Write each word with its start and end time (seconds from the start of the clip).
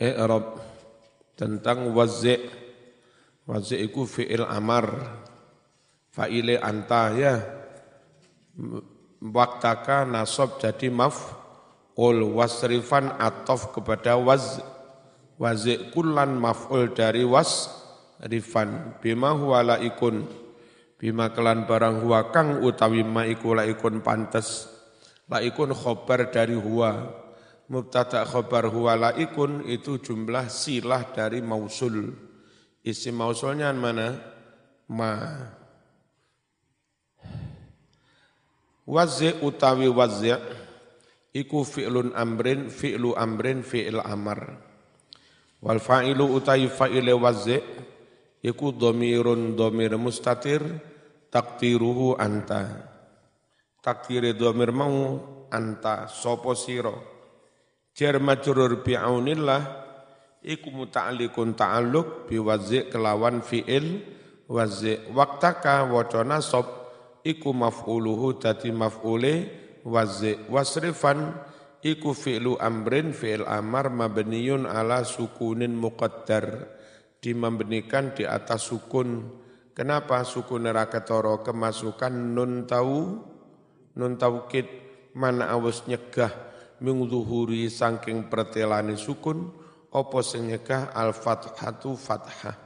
i'rab 0.00 0.56
tentang 1.36 1.92
wazi' 1.92 2.40
wazi' 3.44 3.80
iku 3.84 4.08
fi'il 4.08 4.48
amar. 4.48 4.88
Fa'ile 6.10 6.58
anta 6.58 7.12
ya. 7.14 7.34
Waktaka 9.20 10.08
nasab 10.08 10.58
jadi 10.58 10.88
maf 10.88 11.36
ul 11.94 12.32
wasrifan 12.34 13.12
atof 13.20 13.76
kepada 13.76 14.16
waz. 14.16 14.64
Wazi' 15.36 15.92
kullan 15.92 16.40
maf'ul 16.40 16.92
dari 16.96 17.24
was 17.24 17.68
rifan 18.24 18.96
bima 19.04 19.36
huwa 19.36 19.76
laikun. 19.76 20.24
Bima 21.00 21.32
kelan 21.32 21.64
barang 21.64 22.04
huwa 22.04 22.28
kang 22.28 22.60
utawi 22.60 23.00
ma 23.00 23.24
iku 23.24 23.56
laikun 23.56 24.04
pantes. 24.04 24.68
Laikun 25.30 25.72
khobar 25.72 26.28
dari 26.28 26.58
huwa 26.58 27.19
Mubtada 27.70 28.26
khobar 28.26 28.66
huwa 28.66 28.98
laikun 28.98 29.62
itu 29.62 30.02
jumlah 30.02 30.50
silah 30.50 31.06
dari 31.14 31.38
mausul. 31.38 32.10
Isim 32.82 33.14
mausulnya 33.14 33.70
mana? 33.70 34.18
Ma. 34.90 35.38
Wazzi 38.90 39.38
utawi 39.38 39.86
wazzi 39.86 40.34
iku 41.30 41.62
fi'lun 41.62 42.10
amrin 42.10 42.66
fi'lu 42.74 43.14
amrin 43.14 43.62
fi'il 43.62 44.02
amar. 44.02 44.50
Wal 45.62 45.78
fa'ilu 45.78 46.26
utawi 46.26 46.66
fa'ile 46.66 47.14
wazzi 47.14 47.62
iku 48.42 48.74
domirun 48.74 49.54
domir 49.54 49.94
mustatir 49.94 50.58
takdiruhu 51.30 52.18
anta. 52.18 52.66
Takdiri 53.78 54.34
domir 54.34 54.74
mau 54.74 55.22
anta 55.54 56.10
sopo 56.10 56.58
siro 56.58 57.09
jar 57.94 58.16
majrur 58.22 58.80
bi 58.80 58.94
aunillah 58.94 59.62
iku 60.40 60.72
muta'alliqun 60.72 61.52
ta'alluq 61.58 62.30
bi 62.30 62.40
wazi' 62.40 62.88
kelawan 62.88 63.44
fi'il 63.44 64.02
wazi' 64.48 65.12
waktaka 65.12 65.84
waca 65.88 66.24
nasab 66.24 66.66
iku 67.26 67.52
maf'uluhu 67.52 68.40
dadi 68.40 68.72
maf'ule 68.72 69.34
wazi' 69.84 70.48
wasrifan 70.48 71.36
iku 71.84 72.16
fi'lu 72.16 72.56
amrin 72.56 73.12
fi'il 73.12 73.44
amar 73.44 73.92
mabniyun 73.92 74.64
ala 74.64 75.04
sukunin 75.04 75.76
muqaddar 75.76 76.80
dimembenikan 77.20 78.16
di 78.16 78.24
atas 78.24 78.72
sukun. 78.72 79.38
Kenapa 79.76 80.24
sukun 80.24 80.64
neraka 80.66 81.04
toro? 81.04 81.44
Kemasukan 81.44 82.12
nun 82.12 82.64
tau 82.64 83.22
nun 83.96 84.12
taukid 84.16 84.66
mana 85.16 85.52
awus 85.52 85.84
nyegah 85.84 86.49
mingzuhuri 86.80 87.68
saking 87.68 88.32
pertelani 88.32 88.96
sukun 88.96 89.52
opo 89.92 90.18
sing 90.24 90.48
nyegah 90.48 90.92
al 90.96 91.12
fathatu 91.12 91.94
fathah. 91.96 92.56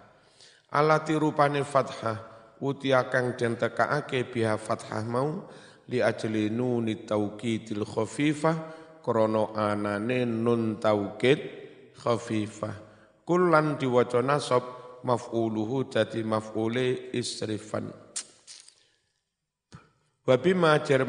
Alati 0.75 1.15
rupane 1.19 1.63
fathah 1.63 2.19
utia 2.63 3.11
kang 3.11 3.35
den 3.39 3.59
tekaake 3.59 4.27
biha 4.31 4.59
fathah 4.59 5.03
mau 5.07 5.47
li 5.91 5.99
ajli 6.01 6.51
nuni 6.51 7.07
taukidil 7.07 7.85
khafifah 7.85 8.57
krana 9.05 9.53
anane 9.55 10.25
nun 10.25 10.81
taukid 10.81 11.39
khafifah. 11.99 12.75
Kullan 13.25 13.81
diwaca 13.81 14.21
nasab 14.21 14.65
maf'uluhu 15.05 15.89
dadi 15.89 16.21
maf'ule 16.25 17.13
isrifan. 17.13 17.89
Wa 20.25 20.37
bima 20.41 20.81
jar 20.81 21.05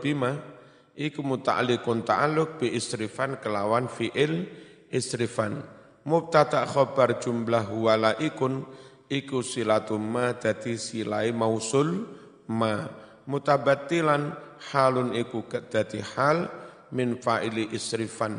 bima 0.00 0.53
iku 0.94 1.20
muta'alliqun 1.26 2.06
ta'alluq 2.06 2.62
bi 2.62 2.74
isrifan 2.74 3.42
kelawan 3.42 3.90
fi'il 3.90 4.46
isrifan 4.90 5.62
mubtada 6.06 6.64
khabar 6.66 7.18
jumlah 7.18 7.66
walaikun 7.70 8.66
iku 9.10 9.42
silatum 9.42 10.00
ma 10.00 10.34
dadi 10.34 10.78
silai 10.78 11.34
mausul 11.34 12.06
ma. 12.50 13.02
Mutabattilan 13.24 14.36
halun 14.68 15.16
iku 15.16 15.48
dadi 15.48 16.04
hal 16.12 16.44
min 16.92 17.16
fa'ili 17.16 17.72
isrifan 17.72 18.36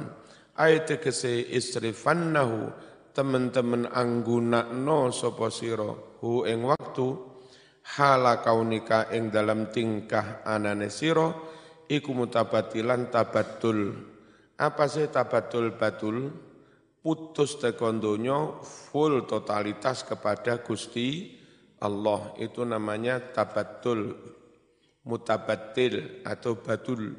ayat 0.55 1.01
kese 1.01 1.41
isrifannahu 1.51 2.69
teman-teman 3.11 3.89
angguna 3.91 4.69
no 4.71 5.11
sapa 5.11 5.49
sira 5.51 5.89
hu 6.21 6.45
ing 6.45 6.69
waktu 6.69 7.07
hala 7.97 8.45
kaunika 8.45 9.09
ing 9.09 9.33
dalam 9.33 9.73
tingkah 9.73 10.45
anane 10.45 10.93
sira 10.93 11.33
iku 11.89 12.11
mutabatilan 12.13 13.09
tabatul. 13.13 13.93
Apa 14.55 14.87
sih 14.87 15.11
tabatul 15.11 15.75
batul? 15.75 16.31
Putus 17.05 17.61
tekondonya 17.61 18.65
full 18.65 19.29
totalitas 19.29 20.01
kepada 20.01 20.57
Gusti 20.65 21.37
Allah. 21.77 22.33
Itu 22.41 22.65
namanya 22.65 23.21
tabatul, 23.21 24.17
mutabatil 25.05 26.25
atau 26.25 26.57
batul. 26.57 27.13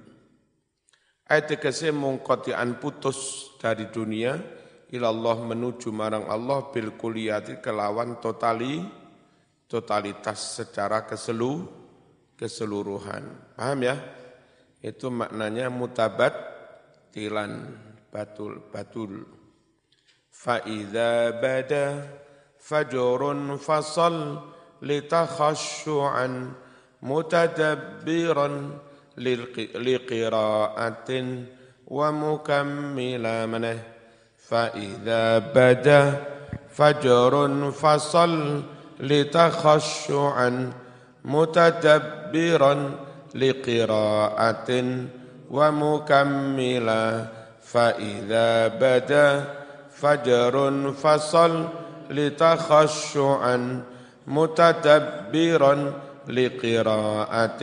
Ayat 1.27 1.55
tegese 1.55 1.91
mungkotian 1.95 2.79
putus 2.83 3.51
dari 3.59 3.91
dunia 3.91 4.39
ilallah 4.95 5.43
menuju 5.43 5.91
marang 5.91 6.31
Allah 6.31 6.71
bil 6.71 6.95
kuliyati 6.95 7.59
kelawan 7.59 8.23
totali 8.23 8.83
totalitas 9.67 10.63
secara 10.63 11.03
keselu 11.03 11.67
keseluruhan. 12.39 13.55
Paham 13.59 13.81
ya? 13.83 13.97
Itu 14.87 15.11
maknanya 15.11 15.67
mutabat 15.67 16.31
tilan 17.11 17.75
batul 18.15 18.63
batul. 18.71 19.27
Fa 20.31 20.63
idza 20.63 21.35
bada 21.43 22.07
fajrun 22.63 23.59
fasal 23.59 24.47
litakhashu'an 24.79 26.55
mutadabbiran 27.03 28.79
liqira'atin 29.83 31.27
wa 31.91 32.09
mukammila 32.15 33.43
manah 33.51 33.83
fa 34.39 34.71
idza 34.71 35.41
bada 35.51 36.15
fajrun 36.71 37.75
fasal 37.75 38.63
litakhashu'an 39.03 40.71
mutadabbiran 41.27 43.06
لقراءة 43.37 44.71
ومكملا 45.51 47.25
فإذا 47.63 48.69
بدا 48.69 49.45
فجر 49.91 50.93
فصل 50.93 51.65
لتخشعا 52.11 53.83
متدبرا 54.27 55.93
لقراءة 56.29 57.63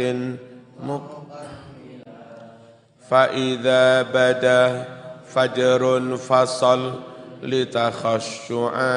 فإذا 3.09 4.01
بدا 4.01 4.85
فجر 5.27 6.17
فصل 6.17 6.93
لتخشعا 7.43 8.89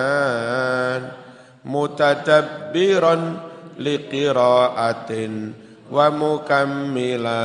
متدبرا 1.65 3.37
لقراءة 3.79 5.29
wa 5.91 6.07
mukammila. 6.11 7.43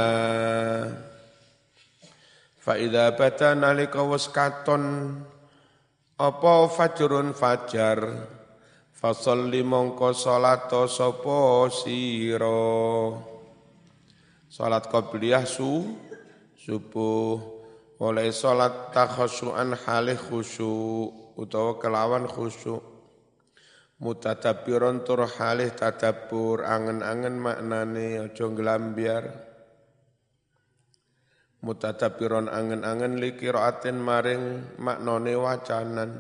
Fa 2.62 2.78
idza 2.78 3.14
bata 3.18 3.58
nalika 3.58 4.06
wis 4.06 4.30
katon 4.30 5.18
apa 6.22 6.54
fajrun 6.70 7.34
fajar? 7.34 8.30
Fasolli 8.94 9.66
mongko 9.66 10.14
salat 10.14 10.70
sapa 10.70 11.66
sira? 11.74 12.70
Salat 14.46 14.86
qabliyah 14.86 15.46
su 15.50 15.98
subuh. 16.54 17.42
Oleh 18.02 18.34
salat 18.34 18.94
takhusuan 18.94 19.78
halih 19.78 20.18
khusyuk 20.18 21.38
utawa 21.38 21.78
kelawan 21.78 22.26
khusyuk 22.26 22.91
mutadabbiron 24.02 25.06
tur 25.06 25.30
halih 25.30 25.70
tadabbur 25.78 26.66
angen-angen 26.66 27.38
maknane 27.38 28.26
aja 28.26 28.46
nglambiar. 28.50 29.26
Mutadabbiron 31.62 32.50
angen-angen 32.50 33.22
li 33.22 33.38
qiraatin 33.38 34.02
maring 34.02 34.76
maknane 34.82 35.38
wacanan. 35.38 36.12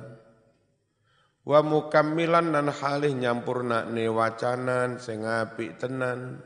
Wa 1.41 1.65
mukammilan 1.65 2.53
nan 2.53 2.69
halih 2.69 3.17
nyampurnakne 3.17 4.05
wacanan 4.13 5.01
sing 5.01 5.25
apik 5.25 5.81
tenan. 5.81 6.37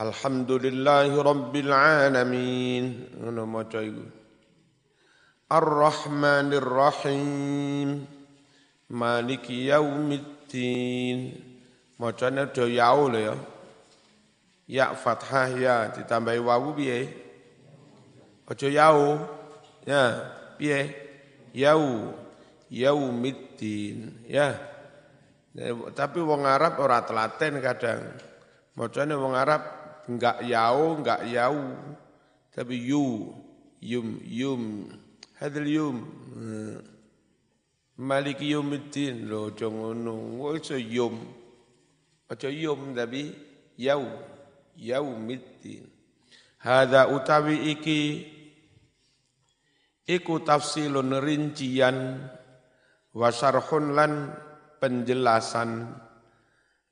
Alhamdulillahi 0.00 1.12
rabbil 1.12 1.68
alamin. 1.68 3.12
Ngono 3.20 3.44
maca 3.44 3.84
iku. 3.84 4.06
Ar-Rahmanir 5.52 6.64
Rahim 6.64 8.17
Maliki 8.90 9.68
yaumiddin. 9.68 11.44
Macane 11.98 12.48
do 12.52 12.64
yau 12.68 13.08
lho 13.08 13.18
ya. 13.18 13.34
Ya 14.68 14.86
fathah 14.92 15.48
ya 15.56 15.76
ditambahi 15.92 16.40
wawu 16.40 16.76
piye? 16.76 17.08
Aja 18.48 18.68
yau. 18.68 19.20
Ya, 19.88 20.32
piye? 20.60 21.08
yau 21.56 22.12
yaumiddin 22.68 24.28
ya 24.28 24.56
tapi 25.96 26.20
wong 26.20 26.44
Arab 26.44 26.78
ora 26.78 27.02
telaten 27.02 27.58
kadang 27.58 28.14
macane 28.76 29.16
wong 29.16 29.34
Arab 29.34 29.62
enggak 30.06 30.44
yau 30.44 31.00
enggak 31.00 31.20
yau 31.32 31.58
tapi 32.52 32.76
yu 32.78 33.32
yum 33.80 34.20
yum 34.22 34.62
hadal 35.40 35.66
yum 35.66 35.96
maliki 37.98 38.54
yaumiddin. 38.54 39.26
Lo 39.26 39.50
aja 39.50 39.66
ngono. 39.66 40.46
Aja 40.54 40.78
yum 40.78 41.18
aja 42.30 42.48
yum 42.48 42.94
tapi 42.94 43.34
yau 43.76 44.06
yaumiddin. 44.78 45.84
Hadza 46.58 47.10
utawi 47.10 47.74
iki 47.74 48.26
iku 50.06 50.42
tafsilun 50.42 51.18
rincian 51.22 52.26
wa 53.14 53.28
syarhun 53.30 53.94
lan 53.94 54.12
penjelasan 54.78 55.94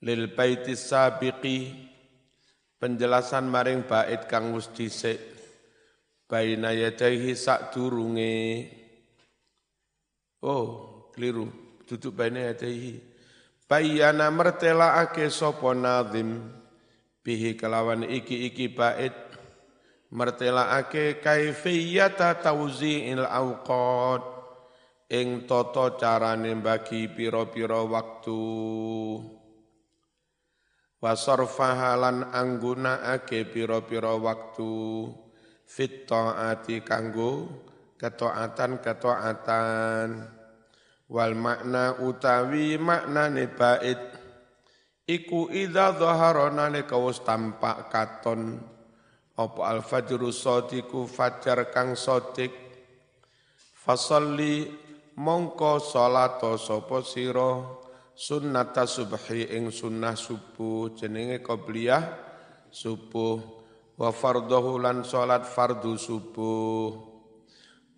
lil 0.02 0.30
baiti 0.34 0.78
sabiqi 0.78 1.74
penjelasan 2.78 3.50
maring 3.50 3.86
bait 3.86 4.26
kang 4.30 4.54
wis 4.54 4.70
dhisik. 4.74 5.18
Baina 6.26 6.74
yadaihi 6.74 7.38
sak 7.38 7.70
durunge 7.70 8.66
oh 10.42 10.85
keliru. 11.16 11.48
Duduk 11.88 12.12
baina 12.12 12.52
yadaihi 12.52 13.00
bayana 13.64 14.28
mertelaake 14.28 15.32
sapa 15.32 15.72
nazim. 15.72 16.52
Bihi 17.24 17.56
kelawan 17.56 18.04
iki-iki 18.04 18.68
bait. 18.70 19.16
Mertelaake 20.12 21.24
kaifiyata 21.24 22.44
tauzi'il 22.44 23.24
awqat. 23.24 24.36
Ing 25.06 25.46
tata 25.46 25.94
carane 25.96 26.50
bagi 26.58 27.06
pira-pira 27.08 27.82
waktu. 27.82 28.42
Wasarfahalan 30.98 32.34
anggunakake 32.34 33.46
pira-pira 33.50 34.14
waktu. 34.18 34.74
Fit 35.66 36.06
taati 36.06 36.86
kanggo 36.86 37.50
ketaatan-ketaatan 37.98 40.35
wal 41.06 41.34
makna 41.38 41.98
utawi 42.02 42.78
maknane 42.78 43.46
bait. 43.50 44.00
Iku 45.06 45.54
idza 45.54 45.94
dhahara 45.94 46.50
nalika 46.50 46.98
tampak 47.22 47.90
katon. 47.90 48.58
Apa 49.36 49.60
al 49.68 49.84
fajru 49.84 50.32
sadiku 50.32 51.04
fajar 51.04 51.68
kang 51.68 51.92
sodik 51.92 52.50
fasalli 53.84 54.64
mongko 55.14 55.78
salato 55.78 56.58
sapa 56.58 57.04
sira? 57.06 57.84
Sunnata 58.16 58.88
subhi 58.88 59.44
ing 59.52 59.68
sunnah 59.68 60.16
subuh. 60.16 60.96
Jenenge 60.96 61.44
qabliyah 61.44 62.02
subuh. 62.72 63.38
Wa 63.96 64.08
fardhu 64.10 64.80
lan 64.80 65.04
salat 65.04 65.44
fardu 65.44 65.94
subuh. 66.00 66.88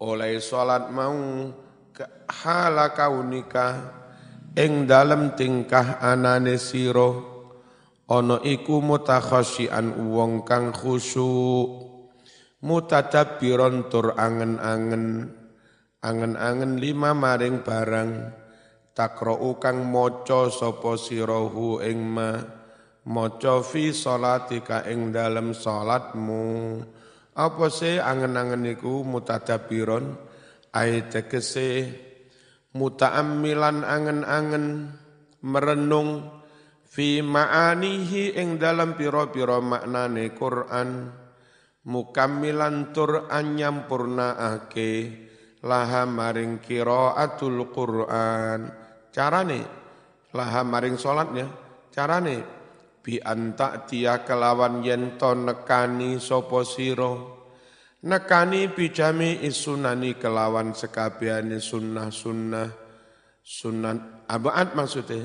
Oleh 0.02 0.42
salat 0.42 0.90
mau 0.90 1.14
hala 2.28 2.94
kaunika 2.94 3.98
ing 4.58 4.86
dalem 4.86 5.34
tingkah 5.38 6.02
anane 6.02 6.58
sira. 6.58 7.38
Ana 8.08 8.40
iku 8.40 8.80
mutakhasyian 8.80 10.08
wong 10.08 10.48
kang 10.48 10.72
khusyuk. 10.72 11.68
Mutadabbiron 12.64 13.92
tur 13.92 14.16
angen-angen. 14.16 15.28
Angen-angen 16.00 16.80
lima 16.80 17.12
maring 17.12 17.60
barang. 17.60 18.32
Takra'u 18.96 19.60
kang 19.60 19.84
maca 19.86 20.48
sapa 20.48 20.96
sirahu 20.96 21.84
ing 21.84 22.00
ma. 22.00 22.40
Maca 23.04 23.60
fi 23.60 23.92
salatika 23.92 24.88
ing 24.88 25.12
dalem 25.12 25.52
salatmu. 25.52 26.80
Apa 27.36 27.68
se 27.68 28.00
angen-angen 28.00 28.72
iku 28.72 29.04
mutadabbiron 29.04 30.27
ai 30.78 31.10
tegese 31.10 31.90
mutaammilan 32.78 33.82
angen-angen 33.82 34.94
merenung 35.42 36.30
fi 36.86 37.18
ma'anihi 37.18 38.38
ing 38.38 38.62
dalam 38.62 38.94
piro-piro 38.94 39.58
maknane 39.58 40.30
Quran. 40.38 41.10
Mukammilan 41.88 42.92
tur 42.92 43.32
anyampurnaake 43.32 44.90
laha 45.64 46.04
maring 46.04 46.60
qiraatul 46.60 47.72
Quran. 47.72 48.60
Carane? 49.08 49.60
Laha 50.36 50.62
maring 50.62 51.00
salatnya. 51.00 51.48
Carane? 51.88 52.44
Bi 53.00 53.16
anta 53.24 53.88
tia 53.88 54.20
kelawan 54.20 54.84
yen 54.84 55.16
to 55.16 55.32
nekani 55.32 56.20
sapa 56.20 56.60
sira 56.60 57.37
nekani 58.04 58.70
bijami 58.70 59.42
isunani 59.42 60.14
kelawan 60.14 60.76
sekabehane 60.76 61.58
sunnah-sunnah 61.58 62.68
sunnah 63.48 64.28
abaat 64.28 64.76
maksudnya. 64.76 65.24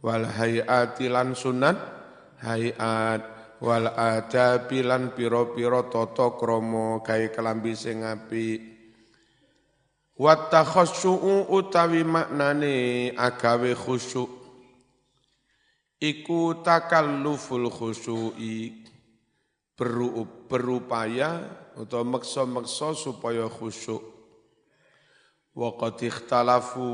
Wal 0.00 0.24
hayati 0.24 1.10
lan 1.12 1.36
sunat 1.36 1.76
hayat. 2.40 3.36
Wal 3.58 3.90
adabi 3.90 4.86
lan 4.86 5.10
pira-pira 5.18 5.90
tata 5.90 6.38
krama 6.38 7.02
gawe 7.02 7.26
kelambi 7.34 7.74
sing 7.74 8.06
apik. 8.06 8.62
Wa 10.14 10.46
utawi 11.50 12.06
maknane 12.06 13.10
agawe 13.18 13.74
khusyuk. 13.74 14.30
Iku 15.98 16.62
takalluful 16.62 17.66
khusyu'i. 17.66 18.86
Berupaya 20.46 21.30
atau 21.78 22.02
meksa-meksa 22.02 22.98
supaya 22.98 23.46
khusyuk. 23.46 24.02
Wa 25.54 25.78
qad 25.78 26.02
ikhtalafu 26.02 26.90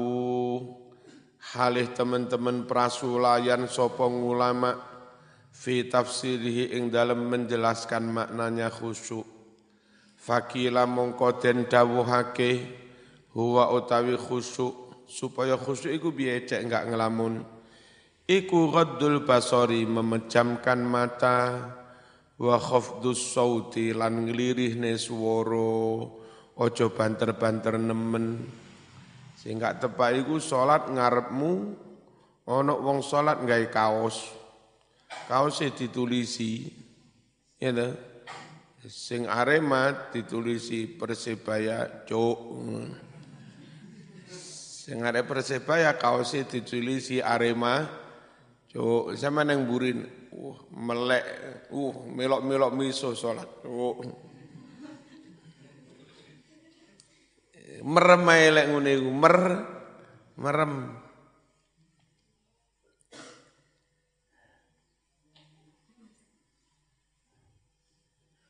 halih 1.56 1.88
teman-teman 1.96 2.68
prasulayan 2.68 3.64
sopong 3.68 4.24
ulama 4.24 4.76
fi 5.52 5.88
tafsirihi 5.88 6.76
ing 6.76 6.92
dalam 6.92 7.28
menjelaskan 7.28 8.12
maknanya 8.12 8.68
khusyuk. 8.68 9.24
Fakila 10.20 10.88
mongko 10.88 11.36
den 11.40 11.68
dawuhake 11.68 12.64
huwa 13.36 13.72
utawi 13.72 14.16
khusyuk 14.16 15.04
supaya 15.08 15.56
khusyuk 15.60 15.92
iku 15.92 16.08
biye 16.12 16.44
cek 16.44 16.64
enggak 16.64 16.88
ngelamun. 16.88 17.44
Iku 18.24 18.72
ghaddul 18.72 19.28
basari 19.28 19.84
memejamkan 19.84 20.80
mata 20.80 21.68
wa 22.38 22.58
khafdus 22.58 23.34
sauti 23.34 23.94
lan 23.94 24.26
nglirihne 24.26 24.98
swara 24.98 26.10
ojo 26.54 26.86
banter-banter 26.94 27.78
nemen 27.78 28.42
sehingga 29.38 29.76
tepak 29.76 30.24
iku 30.24 30.40
salat 30.40 30.88
ngarepmu 30.88 31.52
ana 32.48 32.72
wong 32.76 33.04
salat 33.04 33.44
nggawe 33.44 33.66
kaos. 33.68 34.32
Kaose 35.28 35.70
ditulisi 35.72 36.64
ya 37.60 37.70
ta. 37.72 37.88
Sing 38.84 39.24
Arema 39.24 40.12
ditulisi 40.12 40.84
Persebaya 40.84 42.04
cuk. 42.04 42.36
Sing 44.84 45.00
are 45.00 45.24
Persebaya 45.24 45.96
kaose 45.96 46.44
ditulisi 46.44 47.24
Arema 47.24 47.88
cuk. 48.68 49.16
Sama 49.16 49.40
nang 49.40 49.64
burin 49.64 50.04
uh 50.34 50.58
melek 50.74 51.24
uh 51.70 51.94
melok-melok 52.10 52.72
miso 52.74 53.14
salat. 53.14 53.46
Uh. 53.62 54.02
merem 57.84 58.24
ae 58.32 58.48
lek 58.50 58.66
ngene 58.72 58.92
mer 59.12 59.36
merem 60.40 60.74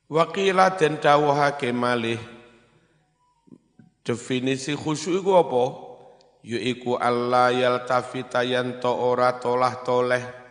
Wakila 0.05 0.79
dan 0.79 1.03
dawuhake 1.03 1.75
malih 1.75 2.21
definisi 4.05 4.77
khusyuk 4.77 5.25
iku 5.25 5.33
apa? 5.43 5.65
Yaiku 6.45 7.01
Allah 7.01 7.51
yaltafita 7.51 8.45
yanto 8.45 8.93
ora 8.93 9.41
tolah 9.41 9.81
toleh 9.81 10.44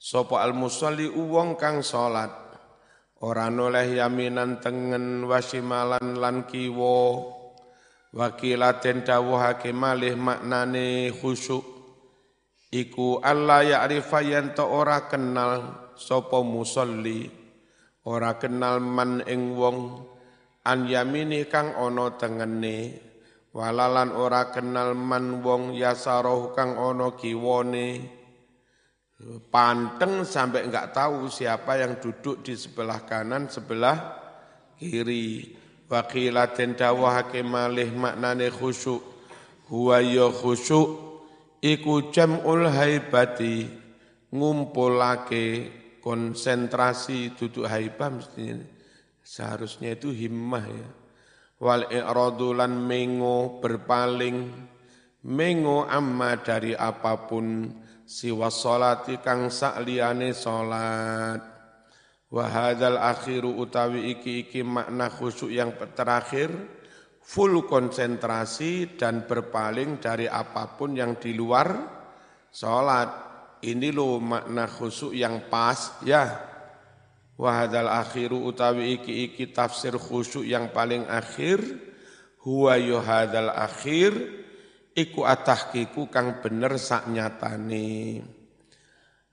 sapa 0.00 0.40
al 0.40 0.56
musalli 0.56 1.12
wong 1.12 1.60
kang 1.60 1.84
salat 1.84 2.32
ora 3.20 3.52
noleh 3.52 4.00
yaminan 4.00 4.64
tengen 4.64 5.28
wasimalan 5.28 6.16
lan 6.16 6.48
kiwa. 6.48 7.36
Wakilaten 8.10 9.06
dawuhake 9.06 9.70
malih 9.70 10.18
maknane 10.18 11.14
khusyuk. 11.14 11.62
Iku 12.74 13.22
Allah 13.22 13.62
ya'rifa 13.62 14.18
yen 14.26 14.50
ora 14.58 15.06
kenal 15.06 15.78
sapa 15.94 16.42
musolli 16.42 17.30
ora 18.02 18.34
kenal 18.34 18.82
man 18.82 19.22
ing 19.30 19.54
wong. 19.54 20.10
An 20.66 20.90
yamini 20.90 21.46
kang 21.46 21.70
ana 21.78 22.18
tengene. 22.18 22.98
Walalan 23.54 24.10
ora 24.10 24.50
kenal 24.50 24.98
man 24.98 25.38
wong 25.46 25.78
yasaroh 25.78 26.50
kang 26.50 26.74
ono 26.78 27.14
kiwone 27.14 28.19
panteng 29.52 30.24
sampai 30.24 30.64
enggak 30.68 30.96
tahu 30.96 31.28
siapa 31.28 31.76
yang 31.76 32.00
duduk 32.00 32.40
di 32.40 32.56
sebelah 32.56 33.04
kanan 33.04 33.46
sebelah 33.52 33.96
kiri. 34.80 35.56
Wakila 35.90 36.54
den 36.54 36.78
dawuhake 36.78 37.42
malih 37.42 37.90
maknane 37.90 38.46
khusyuk. 38.54 39.02
Huwa 39.66 39.98
ya 39.98 40.30
khusyuk 40.30 40.88
iku 41.58 42.14
jamul 42.14 42.70
haibati 42.70 43.66
ngumpulake 44.30 45.46
konsentrasi 45.98 47.34
duduk 47.34 47.66
haibah 47.66 48.08
mestinya 48.08 48.62
seharusnya 49.20 49.98
itu 49.98 50.14
himmah 50.14 50.64
ya. 50.64 50.88
Wal 51.60 51.90
i'radulan 51.92 52.72
mengo 52.72 53.60
berpaling 53.60 54.48
mengo 55.26 55.84
amma 55.84 56.40
dari 56.40 56.72
apa 56.72 57.28
pun 57.28 57.68
siwa 58.10 58.50
salati 58.50 59.22
kang 59.22 59.54
sakliyane 59.54 60.34
salat 60.34 61.38
wa 62.26 62.44
hadzal 62.50 62.98
akhiru 62.98 63.54
utawi 63.54 64.18
iki 64.18 64.50
iki 64.50 64.66
makna 64.66 65.06
khusyuk 65.06 65.54
yang 65.54 65.70
terakhir 65.94 66.50
full 67.22 67.70
konsentrasi 67.70 68.98
dan 68.98 69.30
berpaling 69.30 70.02
dari 70.02 70.26
apa 70.26 70.74
pun 70.74 70.98
yang 70.98 71.22
di 71.22 71.38
luar 71.38 71.70
salat 72.50 73.30
ini 73.62 73.94
lo 73.94 74.18
makna 74.18 74.66
khusyuk 74.66 75.14
yang 75.14 75.46
pas 75.46 76.02
ya. 76.02 76.50
Wahadal 77.40 77.88
akhiru 77.88 78.42
utawi 78.44 79.00
iki 79.00 79.32
iki 79.32 79.54
tafsir 79.54 79.96
khusyuk 79.96 80.44
yang 80.44 80.74
paling 80.76 81.08
akhir 81.08 81.62
huwa 82.44 82.76
yuhadal 82.76 83.48
akhir 83.48 84.39
iku 84.94 85.26
atahkiku 85.26 86.10
kang 86.10 86.42
bener 86.42 86.76
sak 86.76 87.10
nyatane. 87.10 88.20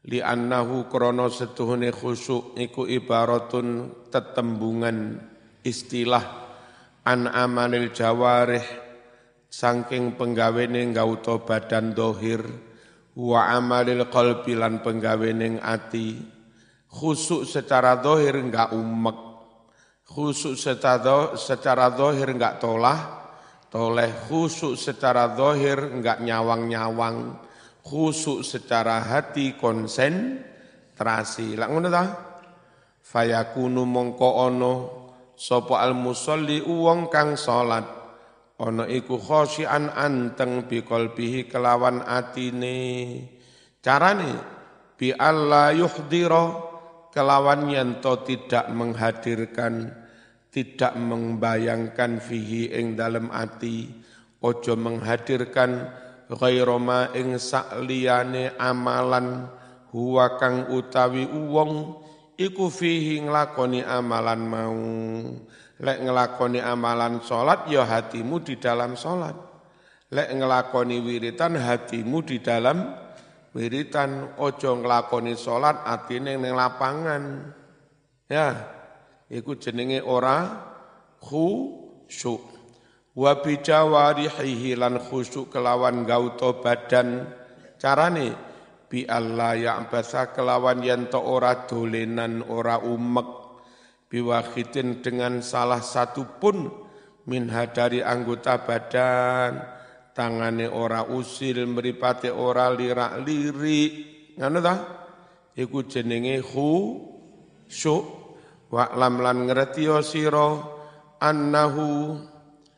Li 0.08 0.20
annahu 0.24 0.88
krana 0.88 1.28
setuhune 1.28 1.92
khusyuk 1.92 2.56
iku 2.56 2.88
ibaratun 2.88 3.92
tetembungan 4.08 5.20
istilah 5.68 6.24
an 7.04 7.28
amanil 7.28 7.92
jawarih 7.92 8.64
saking 9.52 10.16
penggawene 10.16 10.96
gauta 10.96 11.44
badan 11.44 11.92
dohir 11.92 12.44
wa 13.18 13.52
amalil 13.52 14.08
qalbi 14.08 14.56
lan 14.56 14.80
penggawene 14.80 15.60
ati. 15.60 16.38
Khusuk 16.88 17.44
secara 17.44 18.00
dohir 18.00 18.40
enggak 18.40 18.72
umek, 18.72 19.18
khusuk 20.08 20.56
secara 20.56 21.92
dohir 21.92 22.32
enggak 22.32 22.64
tolah, 22.64 23.27
toleh 23.68 24.12
khusuk 24.28 24.80
secara 24.80 25.36
dohir 25.36 25.92
enggak 25.92 26.24
nyawang-nyawang, 26.24 27.36
khusuk 27.84 28.44
secara 28.44 29.04
hati 29.04 29.56
konsentrasi. 29.56 31.56
Lah 31.56 31.68
ngono 31.72 31.90
ta? 31.92 32.06
Fayakunu 33.08 33.88
mongko 33.88 34.30
ono 34.52 34.74
sapa 35.32 35.80
al 35.80 35.96
musolli 35.96 36.60
uwong 36.60 37.08
kang 37.08 37.40
salat 37.40 37.88
ana 38.58 38.90
iku 38.90 39.22
khosyian 39.22 39.94
anteng 39.94 40.68
bi 40.68 40.84
qalbihi 40.84 41.48
kelawan 41.48 42.04
atine. 42.04 42.76
Carane 43.80 44.34
bi 45.00 45.16
alla 45.16 45.72
yuhdira 45.72 46.68
kelawan 47.14 47.72
yanto 47.72 48.28
tidak 48.28 48.68
menghadirkan 48.74 50.07
tidak 50.52 50.96
membayangkan 50.96 52.24
fihi 52.24 52.72
ing 52.72 52.96
dalam 52.96 53.30
ati. 53.30 53.90
Ojo 54.38 54.78
menghadirkan 54.78 55.90
ghairoma 56.30 57.16
ing 57.18 57.42
sakliyane 57.42 58.54
amalan 58.60 59.50
huwa 59.90 60.38
kang 60.38 60.70
utawi 60.70 61.26
uwong 61.26 62.06
iku 62.38 62.70
fihi 62.70 63.26
nglakoni 63.26 63.82
amalan 63.82 64.42
mau. 64.46 64.82
Lek 65.78 66.00
nglakoni 66.02 66.58
amalan 66.58 67.22
salat 67.22 67.70
ya 67.70 67.86
hatimu 67.86 68.42
di 68.42 68.58
dalam 68.58 68.98
salat. 68.98 69.38
Lek 70.10 70.34
nglakoni 70.34 70.98
wiritan 71.02 71.54
hatimu 71.54 72.18
di 72.26 72.42
dalam 72.42 72.82
wiritan. 73.54 74.38
Ojo 74.42 74.74
nglakoni 74.82 75.38
salat 75.38 75.86
atine 75.86 76.38
ning 76.38 76.54
lapangan. 76.58 77.54
Ya, 78.28 78.77
iku 79.32 79.60
jenenge 79.60 80.00
ora 80.04 80.48
khusyuk. 81.20 82.44
Wa 83.18 83.42
bi 83.42 83.58
jawarihi 83.60 84.78
lan 84.78 85.02
khusyuk 85.02 85.50
kelawan 85.50 86.06
gauto 86.06 86.62
badan. 86.62 87.26
Carane 87.78 88.34
bi 88.88 89.04
Allah 89.06 89.54
ya 89.58 89.74
basa 89.90 90.32
kelawan 90.32 90.86
yen 90.86 91.10
ora 91.14 91.66
dolenan 91.66 92.46
ora 92.48 92.80
umek. 92.82 93.46
Biwahidin 94.08 95.04
dengan 95.04 95.44
salah 95.44 95.84
satu 95.84 96.40
pun 96.40 96.72
minha 97.28 97.68
dari 97.68 98.00
anggota 98.00 98.64
badan. 98.64 99.60
Tangane 100.16 100.66
ora 100.66 101.06
usil 101.06 101.68
mripate 101.68 102.32
ora 102.34 102.72
lirak-lirik. 102.74 103.92
Ngono 104.40 104.60
ta? 104.64 104.76
Iku 105.58 105.86
jenenge 105.90 106.42
khu 106.42 107.02
syuk 108.68 108.74
wa 108.74 108.92
lam 109.00 109.24
lan 109.24 109.48
ngerti 109.48 109.88
sira 110.04 110.60
annahu 111.24 112.20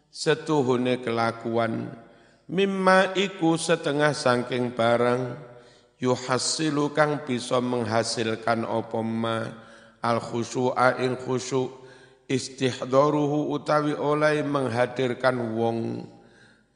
setuhune 0.10 1.02
kelakuan. 1.02 1.94
Mimma 2.50 3.14
iku 3.14 3.58
setengah 3.62 4.14
sangking 4.14 4.74
barang 4.74 5.38
yuhasilu 6.02 6.98
kang 6.98 7.22
bisa 7.22 7.62
menghasilkan 7.62 8.66
apa 8.66 9.00
ma 9.06 9.46
al 10.02 10.18
khusyu'a 10.18 10.98
ing 10.98 11.14
khusyuk 11.14 11.70
istihdaruhu 12.26 13.54
utawi 13.54 13.94
oleh 13.94 14.42
menghadirkan 14.42 15.54
wong. 15.54 16.10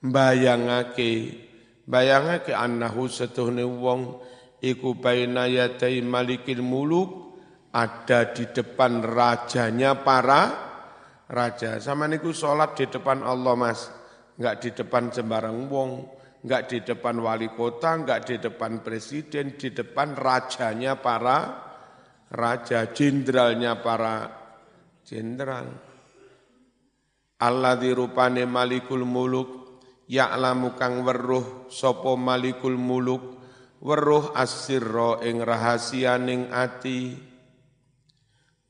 Bayangake 0.03 1.39
bayangake 1.87 2.51
annahu 2.51 3.07
setuhne 3.07 3.63
wong 3.63 4.19
iku 4.59 4.99
baina 4.99 5.47
yatai 5.47 6.03
malikil 6.03 6.59
muluk 6.59 7.32
ada 7.73 8.29
di 8.29 8.45
depan 8.53 9.01
rajanya 9.01 9.97
para 10.05 10.41
raja. 11.25 11.81
Sama 11.81 12.05
niku 12.05 12.29
sholat 12.29 12.77
di 12.77 12.85
depan 12.85 13.25
Allah 13.25 13.57
mas, 13.57 13.89
enggak 14.37 14.55
di 14.61 14.69
depan 14.77 15.09
sembarang 15.09 15.65
wong, 15.65 15.91
enggak 16.45 16.69
di 16.69 16.77
depan 16.85 17.17
wali 17.17 17.49
kota, 17.49 17.97
enggak 17.97 18.29
di 18.29 18.35
depan 18.37 18.85
presiden, 18.85 19.57
di 19.57 19.73
depan 19.73 20.13
rajanya 20.13 21.01
para 21.01 21.37
raja, 22.29 22.93
jenderalnya 22.93 23.81
para 23.81 24.29
jenderal. 25.01 25.65
Allah 27.41 27.75
dirupane 27.75 28.45
malikul 28.45 29.03
muluk 29.03 29.81
ya'lamu 30.07 30.77
kang 30.77 31.01
weruh 31.03 31.67
sapa 31.67 32.15
malikul 32.15 32.77
muluk 32.77 33.41
weruh 33.83 34.31
asirra 34.31 35.19
ing 35.27 35.43
rahasianing 35.43 36.53
ati 36.55 37.32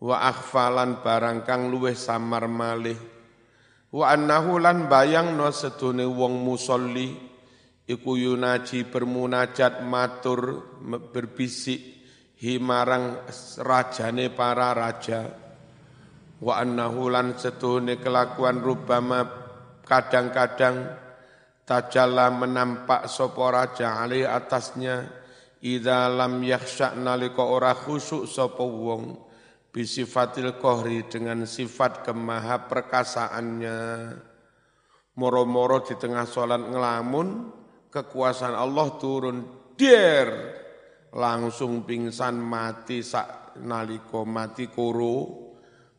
wa 0.03 0.19
akhfalan 0.27 0.99
barang 0.99 1.47
kang 1.47 1.71
luweh 1.71 1.95
samar 1.95 2.51
malih. 2.51 2.99
Wa 3.95 4.11
annahu 4.11 4.59
lan 4.59 4.91
bayangno 4.91 5.47
sedune 5.55 6.03
wong 6.03 6.43
musolli 6.43 7.15
iku 7.87 8.19
yunaji 8.19 8.91
bermunajat 8.91 9.79
matur 9.87 10.59
berbisik 10.83 11.79
himarang 12.35 13.23
rajane 13.63 14.27
para 14.27 14.75
raja. 14.75 15.21
Wa 16.43 16.59
annahu 16.59 17.07
lan 17.07 17.39
sedune 17.39 17.95
kelakuan 18.03 18.59
rubama 18.59 19.23
kadang-kadang 19.87 20.99
tajalla 21.63 22.27
menampak 22.27 23.07
sopo 23.07 23.47
raja 23.47 24.03
ali 24.03 24.27
atasnya 24.27 25.07
idza 25.63 26.11
lam 26.11 26.43
yakhsha 26.43 26.91
nalika 26.99 27.47
ora 27.47 27.71
khusyuk 27.71 28.27
sapa 28.27 28.67
wong 28.67 29.31
bisifatil 29.73 30.61
kohri 30.61 31.09
dengan 31.09 31.49
sifat 31.49 32.05
kemaha 32.05 32.69
perkasaannya. 32.69 33.79
Moro-moro 35.17 35.81
di 35.81 35.97
tengah 35.97 36.25
sholat 36.29 36.61
ngelamun 36.61 37.27
kekuasaan 37.89 38.53
Allah 38.53 38.87
turun 39.01 39.37
der! 39.73 40.61
Langsung 41.13 41.85
pingsan 41.85 42.41
mati 42.41 43.05
sak 43.05 43.57
naliko 43.61 44.25
mati 44.25 44.69
kuru. 44.69 45.41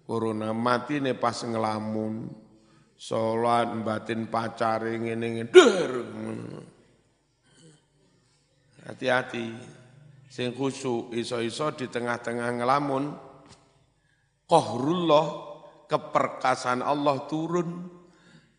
Corona 0.02 0.50
mati 0.50 0.98
ne 0.98 1.14
pas 1.14 1.38
ngelamun. 1.46 2.26
Sholat 2.98 3.70
batin 3.86 4.26
ngene 4.26 5.46
der. 5.46 5.90
Hati-hati. 8.90 9.46
Sing 10.26 10.50
khusyuk 10.50 11.14
iso-iso 11.14 11.70
di 11.78 11.86
tengah-tengah 11.86 12.58
ngelamun 12.58 13.23
qahrullah 14.48 15.26
keperkasaan 15.88 16.80
Allah 16.80 17.24
turun 17.28 17.88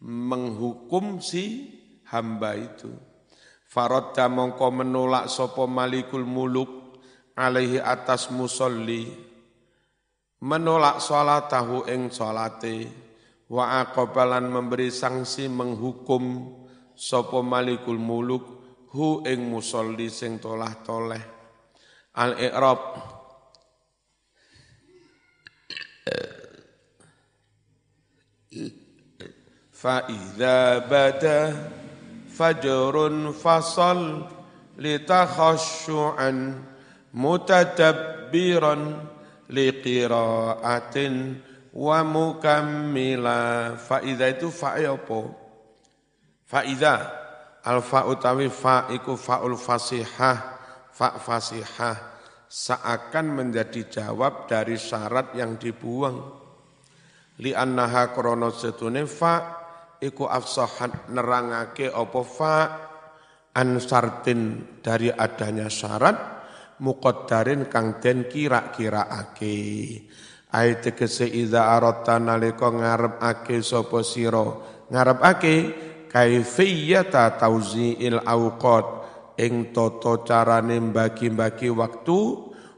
menghukum 0.06 1.20
si 1.22 1.74
hamba 2.10 2.54
itu. 2.58 2.92
Faradda 3.66 4.30
mongko 4.30 4.68
menolak 4.72 5.26
sopo 5.28 5.66
malikul 5.66 6.24
muluk 6.24 7.02
alaihi 7.36 7.82
atas 7.82 8.30
musolli. 8.32 9.10
Menolak 10.46 11.02
tahu 11.50 11.90
ing 11.90 12.14
salate 12.14 12.86
wa 13.50 13.82
aqabalan 13.82 14.46
memberi 14.46 14.94
sanksi 14.94 15.50
menghukum 15.50 16.54
sopo 16.94 17.42
malikul 17.42 17.98
muluk 17.98 18.44
hu 18.94 19.26
ing 19.26 19.50
musolli 19.50 20.08
sing 20.08 20.38
tolah 20.38 20.72
toleh. 20.86 21.24
Al-i'rab 22.16 22.80
فإذا 29.73 30.79
بدا 30.79 31.41
فجر 32.35 32.95
فصل 33.33 34.01
لتخشعا 34.79 36.33
متدبرا 37.15 38.77
لقراءة 39.51 40.97
ومكملا 41.75 43.43
فإذا 43.77 44.27
itu 44.31 44.49
fa 44.51 44.75
apa 44.77 45.21
فإذا 46.51 46.95
alfa 47.65 48.09
utawi 48.09 48.49
fa 48.49 48.89
iku 48.89 49.17
faul 49.21 49.57
fasihah 49.57 50.37
fa 50.93 51.09
fasihah 51.21 51.97
seakan 52.50 53.26
menjadi 53.36 53.90
jawab 53.90 54.48
dari 54.50 54.78
syarat 54.78 55.34
yang 55.34 55.58
dibuang. 55.58 56.18
Li 57.44 57.52
annaha 57.52 58.16
krana 58.16 58.48
setune 58.54 59.04
fa 59.10 59.64
iku 60.00 60.24
afsahan 60.30 61.12
nerangake 61.12 61.92
apa 61.92 62.22
fa 62.24 62.56
an 63.56 63.80
sartin 63.84 64.64
dari 64.80 65.12
adanya 65.12 65.68
syarat 65.68 66.16
muqaddarin 66.80 67.68
kang 67.68 68.00
den 68.00 68.28
kira-kiraake 68.32 69.56
ayat 70.56 70.80
tegese 70.80 71.28
iza 71.28 71.76
aratta 71.76 72.16
nalika 72.20 72.72
ngarepake 72.72 73.60
sapa 73.60 74.00
sira? 74.00 74.48
Ngarepake 74.88 75.56
kaifiyata 76.08 77.36
tauziil 77.36 78.24
awqat 78.24 79.05
ing 79.40 79.76
tata 79.76 80.24
carane 80.24 80.80
bagi-bagi 80.92 81.70
waktu 81.72 82.20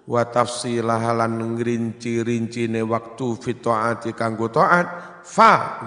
wa 0.07 0.23
tafsilah 0.23 1.03
lan 1.13 1.57
ngrinci-rincine 1.57 2.81
waktu 2.87 3.27
fi 3.37 3.51
taati 3.59 4.15
kanggo 4.15 4.47
taat 4.47 5.21
fa 5.27 5.83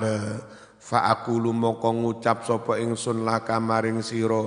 fa 0.80 0.98
aqulu 1.08 1.50
moko 1.56 1.90
ngucap 1.94 2.44
sapa 2.44 2.76
ingsun 2.82 3.24
laka 3.24 3.56
maring 3.56 4.04
sira 4.04 4.44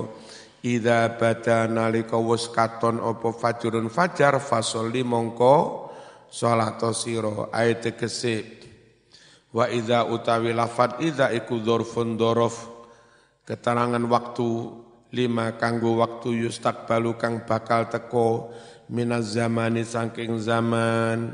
idza 0.64 1.12
bada 1.20 1.68
nalika 1.68 2.16
wis 2.16 2.48
katon 2.48 2.96
apa 3.02 3.28
fajrun 3.36 3.92
fajar 3.92 4.40
fasolli 4.40 5.04
mongko 5.04 5.84
salat 6.32 6.80
sira. 6.96 7.52
Ayat 7.52 7.84
tegese 7.84 8.64
wa 9.54 9.68
idza 9.70 10.08
utawi 10.08 10.50
lafat 10.56 10.98
idza 11.04 11.30
iku 11.30 11.62
dzarfun 11.62 12.18
dzaraf 12.18 12.56
keterangan 13.46 14.02
waktu 14.08 14.48
lima 15.14 15.54
kanggo 15.54 16.02
waktu 16.02 16.42
yustakbalu 16.42 17.14
kang 17.14 17.46
bakal 17.46 17.86
teko 17.86 18.50
minaz 18.90 19.38
zamani 19.38 19.86
saking 19.86 20.42
zaman. 20.42 21.30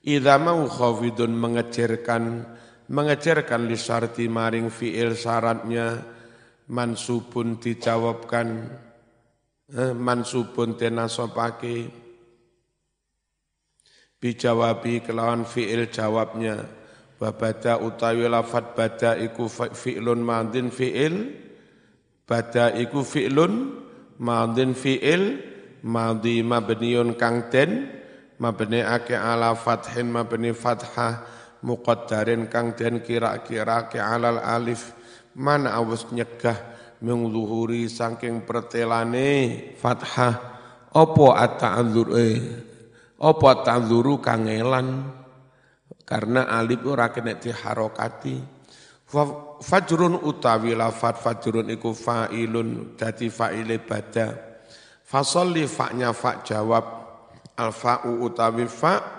Idza 0.00 0.40
mau 0.40 0.64
mengecerkan 1.28 2.48
mengejarkan 2.88 3.68
li 3.68 3.76
syarti 3.76 4.24
maring 4.32 4.72
fi'il 4.72 5.12
syaratnya 5.12 6.00
mansubun 6.72 7.60
dijawabkan 7.60 8.48
eh, 9.68 9.92
mansubun 9.92 10.80
tenasopake. 10.80 11.92
Bijawabi 14.18 15.04
kelawan 15.04 15.44
fi'il 15.44 15.92
jawabnya. 15.92 16.80
Babada 17.18 17.82
utawi 17.82 18.30
lafat 18.30 18.78
bada 18.78 19.18
iku 19.18 19.50
fi'lun 19.50 20.22
madin 20.22 20.70
fi'il 20.70 21.47
bada 22.28 22.76
iku 22.76 23.00
fi'lun 23.00 23.80
madin 24.20 24.76
fi'il 24.76 25.40
madhi 25.80 26.44
mabniun 26.44 27.16
kang 27.16 27.48
den 27.48 27.88
mabni 28.36 28.84
ake 28.84 29.16
ala 29.16 29.56
fathin 29.56 30.12
mabni 30.12 30.52
fathah 30.52 31.24
muqaddarin 31.64 32.46
kang 32.52 32.76
den 32.76 33.00
kira-kira 33.02 33.88
ke 33.90 33.98
alal 33.98 34.38
alif. 34.38 34.94
Mana 35.38 35.78
awes 35.78 36.06
nyegah 36.10 36.58
mengzuhuri 36.98 37.86
saking 37.86 38.42
pertelane 38.42 39.72
fathah? 39.78 40.58
Opo 40.88 41.36
at-ta'dzur 41.36 42.08
eh 42.18 42.36
opo 43.22 43.46
ta'dzuru 43.62 44.18
kangelan? 44.18 45.16
Karena 46.02 46.48
alif 46.48 46.80
ora 46.88 47.12
kena 47.12 47.36
diharokati 47.36 48.57
fajrun 49.64 50.20
utawi 50.20 50.76
lafat 50.76 51.16
fajrun 51.16 51.72
iku 51.72 51.96
fa'ilun 51.96 52.94
dadi 52.94 53.32
fa'ile 53.32 53.80
bada 53.80 54.36
fasolli 55.00 55.64
fa'nya 55.64 56.12
fa 56.12 56.44
jawab 56.44 56.84
al 57.56 57.72
fa'u 57.72 58.20
utawi 58.20 58.68
fa' 58.68 59.18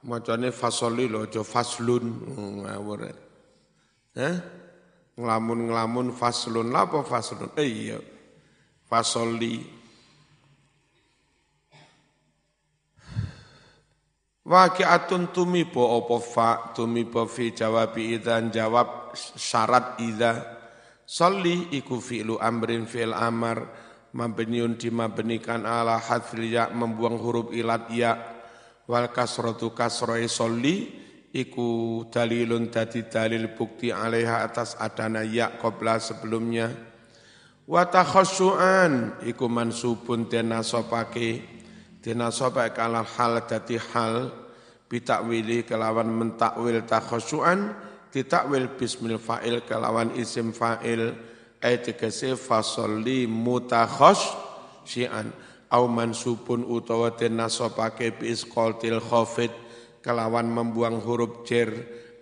Macane 0.00 0.48
fasoli 0.48 1.04
lho 1.12 1.28
faslun 1.44 2.04
ngawur. 2.64 3.12
Hah? 4.16 4.36
Nglamun-nglamun 5.20 6.16
faslun. 6.16 6.72
Lha 6.72 6.88
apa 6.88 7.04
faslun? 7.04 7.52
Eh 7.60 7.68
iya. 7.68 7.98
Fasoli. 8.88 9.79
Waqi'atun 14.50 15.30
tumibo 15.30 15.86
apa 15.94 16.18
fa 16.18 16.48
tumibo 16.74 17.22
fi 17.30 17.54
jawabi 17.54 18.18
idzan 18.18 18.50
jawab 18.50 19.14
syarat 19.14 20.02
idza. 20.02 20.58
Salli 21.06 21.70
iku 21.78 22.02
fi'lu 22.02 22.34
amrin 22.34 22.82
fi'il 22.82 23.14
amar 23.14 23.70
mabniun 24.10 24.74
dimabnikan 24.74 25.62
ala 25.62 26.02
hadfil 26.02 26.50
ya 26.50 26.66
membuang 26.74 27.14
huruf 27.22 27.54
ilat 27.54 27.94
ya. 27.94 28.18
Wal 28.90 29.14
kasratu 29.14 29.70
kasroe 29.70 30.26
soli 30.26 30.98
iku 31.30 32.02
dalilun 32.10 32.74
dadi 32.74 33.06
dalil 33.06 33.54
bukti 33.54 33.94
alaiha 33.94 34.42
atas 34.42 34.74
adana 34.82 35.22
ya 35.22 35.62
qabla 35.62 36.02
sebelumnya. 36.02 36.74
Wa 37.70 37.86
takhassuan 37.86 39.22
iku 39.30 39.46
mansubun 39.46 40.26
dinasabake 40.26 41.38
dinasabake 42.02 42.82
alal 42.82 43.06
hal 43.06 43.46
dadi 43.46 43.78
hal 43.78 44.39
bitakwili 44.90 45.62
kelawan 45.62 46.10
mentakwil 46.10 46.82
takhassuan 46.82 47.78
ditakwil 48.10 48.66
bismil 48.74 49.22
fa'il 49.22 49.62
kelawan 49.62 50.10
isim 50.18 50.50
fa'il. 50.50 51.30
Ayat 51.60 51.92
tegese 51.92 52.40
fasolli 52.40 53.28
mutakhass 53.28 54.32
syi'an 54.88 55.28
au 55.68 55.92
mansubun 55.92 56.64
utawa 56.64 57.12
den 57.12 57.36
nasabake 57.36 58.16
bi 58.16 58.32
isqaltil 58.32 58.96
khafid 58.96 59.52
kelawan 60.00 60.48
membuang 60.48 61.04
huruf 61.04 61.44
jer 61.44 61.68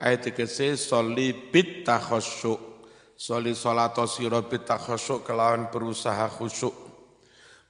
ayat 0.02 0.26
tegese 0.26 0.74
soli 0.74 1.31
bit 1.54 1.87
takhasyu 1.87 2.59
soli 3.14 3.54
salato 3.54 4.11
sira 4.11 4.42
bit 4.42 4.66
takhasyu 4.66 5.22
kelawan 5.22 5.70
berusaha 5.70 6.26
khusyuk. 6.26 6.74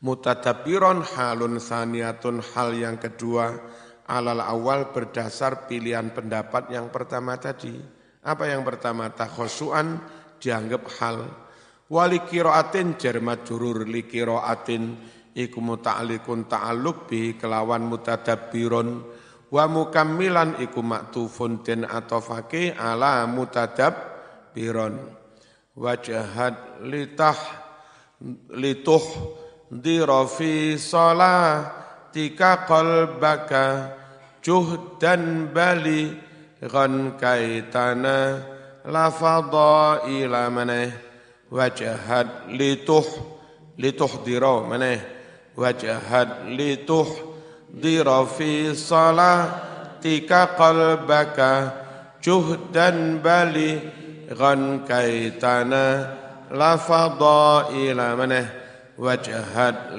Mutadabiron 0.00 1.04
halun 1.04 1.61
saniyatun 1.61 2.40
hal 2.54 2.72
yang 2.72 2.96
kedua 2.96 3.61
alal 4.08 4.40
awal 4.40 4.90
berdasar 4.90 5.68
pilihan 5.68 6.10
pendapat 6.10 6.72
yang 6.72 6.88
pertama 6.88 7.36
tadi. 7.36 7.76
Apa 8.24 8.48
yang 8.48 8.64
pertama? 8.64 9.12
Takhosuan 9.12 10.00
dianggap 10.40 10.84
hal. 10.98 11.28
Wali 11.88 12.24
kiroatin 12.24 12.96
jar 12.96 13.20
majrur 13.20 13.84
li 13.84 14.08
kiroatin. 14.08 15.16
Iku 15.38 15.62
muta'alliqun 15.62 16.50
ta'alluq 16.50 17.06
bi 17.06 17.38
kelawan 17.38 17.86
mutadabbirun. 17.86 18.88
Wa 19.48 19.64
mukammilan 19.70 20.58
iku 20.60 20.82
maktufun 20.82 21.62
den 21.62 21.86
atofake 21.86 22.74
ala 22.74 23.24
mutadabbiron 23.24 25.18
wajahat 25.78 26.82
litah 26.82 27.38
lituh 28.50 29.04
dira 29.70 30.26
fi 30.26 30.74
salatika 30.74 32.66
qalbaka 32.66 33.94
juhdan 34.42 35.53
bali 35.55 36.14
ghan 36.62 37.18
kaitana 37.20 38.42
lafadha 38.87 40.07
ila 40.07 40.42
maneh 40.51 40.90
wajahat 41.51 42.51
lituh 42.51 43.07
lituh 43.79 44.12
dira 44.27 44.62
maneh 44.70 45.18
wajahad 45.59 46.55
lituhdira 46.55 48.22
fi 48.31 48.70
salatika 48.74 50.55
qalbaka 50.55 51.53
juhdan 52.22 53.18
bali 53.18 53.83
ghan 54.31 54.87
kaitana 54.87 56.14
la 56.55 56.79
fadaila 56.79 58.16
mana 58.16 58.42
wajhad 58.96 59.98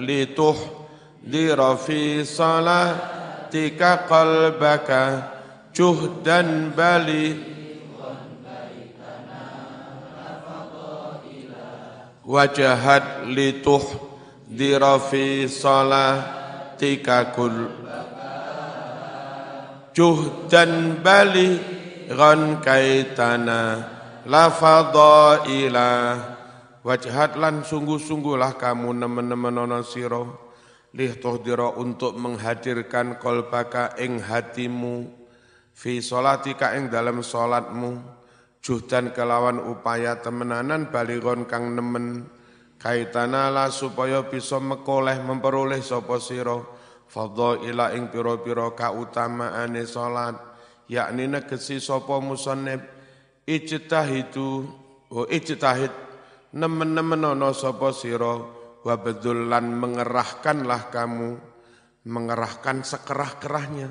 salatika 3.50 4.06
qalbaka 4.06 5.02
juhdan 5.74 6.70
bali 6.70 7.34
wajahat 12.22 13.26
lituh 13.26 13.82
dirafi 14.46 15.50
salatika 15.50 17.34
kul. 17.34 17.74
Juhdan 19.98 21.02
bali 21.02 21.58
ghan 22.06 22.62
kaitana 22.62 23.82
la 24.30 24.46
ila 25.50 25.90
wajhat 26.86 27.34
lan 27.34 27.66
sungguh-sungguhlah 27.66 28.62
kamu 28.62 28.94
nemen-nemen 28.94 29.58
ana 29.58 29.82
sira 29.82 30.49
lih 30.96 31.18
tuhdira 31.22 31.76
untuk 31.78 32.18
menghadirkan 32.18 33.22
kolbaka 33.22 33.94
ing 34.02 34.18
hatimu 34.22 35.06
fi 35.74 36.02
salatika 36.02 36.74
ing 36.74 36.90
dalam 36.90 37.22
salatmu 37.22 38.02
juhdan 38.60 39.14
kelawan 39.14 39.62
upaya 39.62 40.20
temenanan 40.20 40.90
baligon 40.90 41.46
kang 41.48 41.78
nemen. 41.78 42.28
Kaitanala 42.80 43.68
supaya 43.76 44.24
bisa 44.24 44.56
mekoleh 44.56 45.20
memperoleh 45.20 45.84
sapa 45.84 46.16
sira 46.24 46.56
ila 47.60 47.92
ing 47.92 48.08
pira-pira 48.08 48.72
kautamaane 48.72 49.84
salat 49.84 50.40
yakni 50.88 51.28
negesi 51.28 51.84
sapa 51.84 52.24
musannif 52.24 52.80
ijtahidu 53.44 54.64
wa 55.12 55.28
ijtahid 55.28 55.92
nemen-nemen 56.56 57.36
ana 57.36 57.52
sapa 57.52 57.92
sira 57.92 58.59
wa 58.84 58.96
lan 59.24 59.66
mengerahkanlah 59.76 60.82
kamu 60.92 61.30
mengerahkan 62.08 62.82
sekerah-kerahnya. 62.84 63.90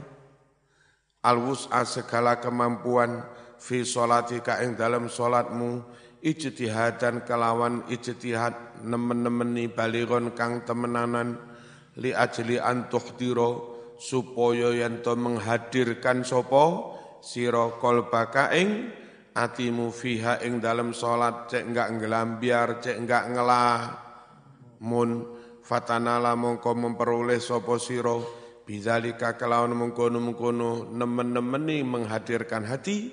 Alwus'a 1.18 1.82
segala 1.84 2.38
kemampuan 2.38 3.20
fi 3.58 3.82
sholatika 3.82 4.62
ing 4.62 4.78
dalam 4.78 5.10
sholatmu 5.10 5.82
ijtihadan 6.22 7.26
kelawan 7.26 7.84
ijtihad 7.90 8.82
nemen-nemeni 8.86 9.66
baliron 9.68 10.32
kang 10.32 10.62
temenanan 10.62 11.36
li 11.98 12.14
ajli 12.14 12.56
antuh 12.56 13.02
diro 13.18 13.50
supaya 13.98 14.70
yen 14.72 15.02
to 15.02 15.18
menghadirkan 15.18 16.22
sapa? 16.22 16.96
Sira 17.18 17.74
kolbaka 17.82 18.54
ing 18.54 18.94
atimu 19.34 19.90
fiha 19.90 20.38
ing 20.46 20.62
dalam 20.62 20.94
salat 20.94 21.50
cek 21.50 21.66
enggak 21.66 21.98
ngelambiar 21.98 22.78
cek 22.78 22.94
enggak 22.94 23.26
ngelah 23.34 24.07
mun 24.82 25.26
fatanala 25.62 26.34
mongko 26.34 26.72
memperoleh 26.74 27.38
sapa 27.42 27.76
sira. 27.76 28.16
Bizalika 28.68 29.40
kelawan 29.40 29.72
mengkono-mengkono 29.72 30.92
nemen-nemeni 30.92 31.80
menghadirkan 31.88 32.68
hati 32.68 33.08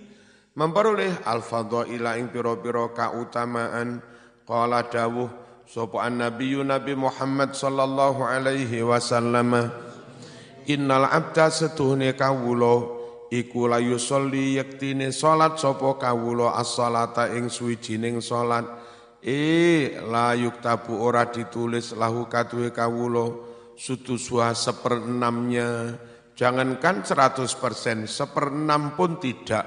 memperoleh 0.51 1.23
al-fadhaila 1.23 2.19
ing 2.19 2.27
pira-pira 2.27 2.91
kautamaan. 2.91 4.03
Qala 4.43 4.83
dawuh 4.91 5.31
sapa 5.63 6.05
annabiyyu 6.05 6.61
nabi 6.61 6.93
Muhammad 6.93 7.55
sallallahu 7.55 8.21
alaihi 8.21 8.83
wasallam 8.83 9.71
innal 10.69 11.07
abda 11.07 11.49
setuhne 11.49 12.13
kawula 12.13 12.85
iku 13.31 13.65
la 13.71 13.81
yusolli 13.81 14.61
yaktine 14.61 15.09
salat 15.09 15.57
sapa 15.57 15.97
kawula 15.97 16.53
as-salata 16.59 17.33
ing 17.33 17.49
suwijining 17.49 18.21
salat 18.21 18.67
e 19.25 19.41
la 20.05 20.37
yuktabu 20.37 21.01
ora 21.01 21.25
ditulis 21.25 21.97
lahu 21.97 22.29
kaduwe 22.29 22.69
kawula 22.69 23.33
sutuswa 23.73 24.53
seperenamnya. 24.53 25.97
Jangankan 26.37 27.01
100% 27.01 28.05
seperenam 28.05 28.93
pun 28.93 29.17
tidak. 29.17 29.65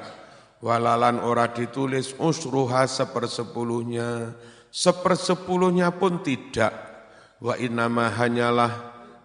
Walalan 0.63 1.23
ora 1.23 1.51
ditulis 1.51 2.15
usruha 2.19 2.87
sepersepuluhnya, 2.87 4.35
sepersepuluhnya 4.71 5.95
pun 5.95 6.23
tidak. 6.23 6.75
Wa 7.39 7.55
innama 7.55 8.11
hanyalah, 8.11 8.73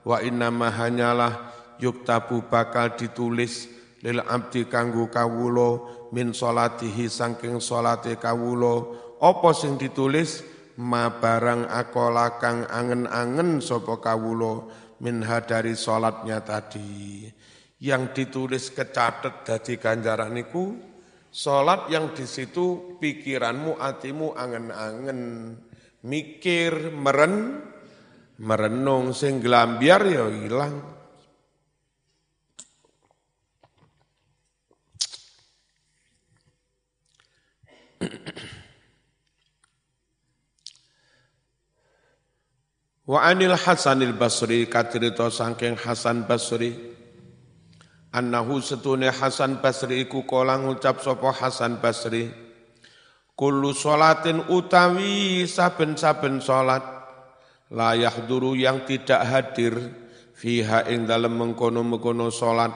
wa 0.06 0.18
innama 0.22 0.70
hanyalah 0.70 1.54
yuktabu 1.82 2.46
bakal 2.48 2.94
ditulis 2.94 3.66
lil 4.06 4.22
abdi 4.24 4.70
kanggo 4.70 5.10
kawulo 5.10 5.90
min 6.14 6.32
solatihi 6.32 7.10
sangking 7.10 7.58
solate 7.58 8.16
kawulo 8.22 9.04
apa 9.24 9.56
sing 9.56 9.80
ditulis? 9.80 10.44
Ma 10.74 11.08
barang 11.08 11.70
akola 11.70 12.42
kang 12.42 12.68
angen-angen 12.68 13.64
sapa 13.64 14.02
kawulo 14.04 14.74
minha 15.00 15.40
dari 15.40 15.78
salatnya 15.78 16.44
tadi. 16.44 17.30
Yang 17.80 18.04
ditulis 18.18 18.74
kecatet 18.74 19.48
dadi 19.48 19.80
ganjaran 19.80 20.34
niku 20.34 20.94
Sholat 21.34 21.90
yang 21.90 22.14
di 22.14 22.30
situ 22.30 22.94
pikiranmu, 23.02 23.82
hatimu 23.82 24.38
angen-angen, 24.38 25.58
mikir, 26.06 26.94
meren, 26.94 27.58
merenung, 28.38 29.18
sing 29.18 29.42
gelambiar 29.42 30.06
ya 30.06 30.30
hilang. 30.30 30.94
Wa 43.04 43.28
anil 43.28 43.60
Hasanil 43.60 44.16
Basri 44.16 44.64
kadirito 44.72 45.28
sangking 45.28 45.76
Hasan 45.76 46.24
Basri. 46.24 46.72
Annahu 48.16 48.64
setune 48.64 49.12
Hasan 49.12 49.60
Basri 49.60 50.08
iku 50.08 50.24
kala 50.24 50.56
ngucap 50.62 51.04
sapa 51.04 51.36
Hasan 51.36 51.84
Basri 51.84 52.44
kullu 53.34 53.74
salatin 53.74 54.46
utawi 54.50 55.44
saben-saben 55.50 56.38
salat 56.38 56.86
la 57.74 57.98
yahduru 57.98 58.54
yang 58.54 58.86
tidak 58.86 59.26
hadir 59.26 59.74
fiha 60.38 60.86
ing 60.94 61.10
dalem 61.10 61.34
mengkono-mengkono 61.34 62.30
salat 62.30 62.70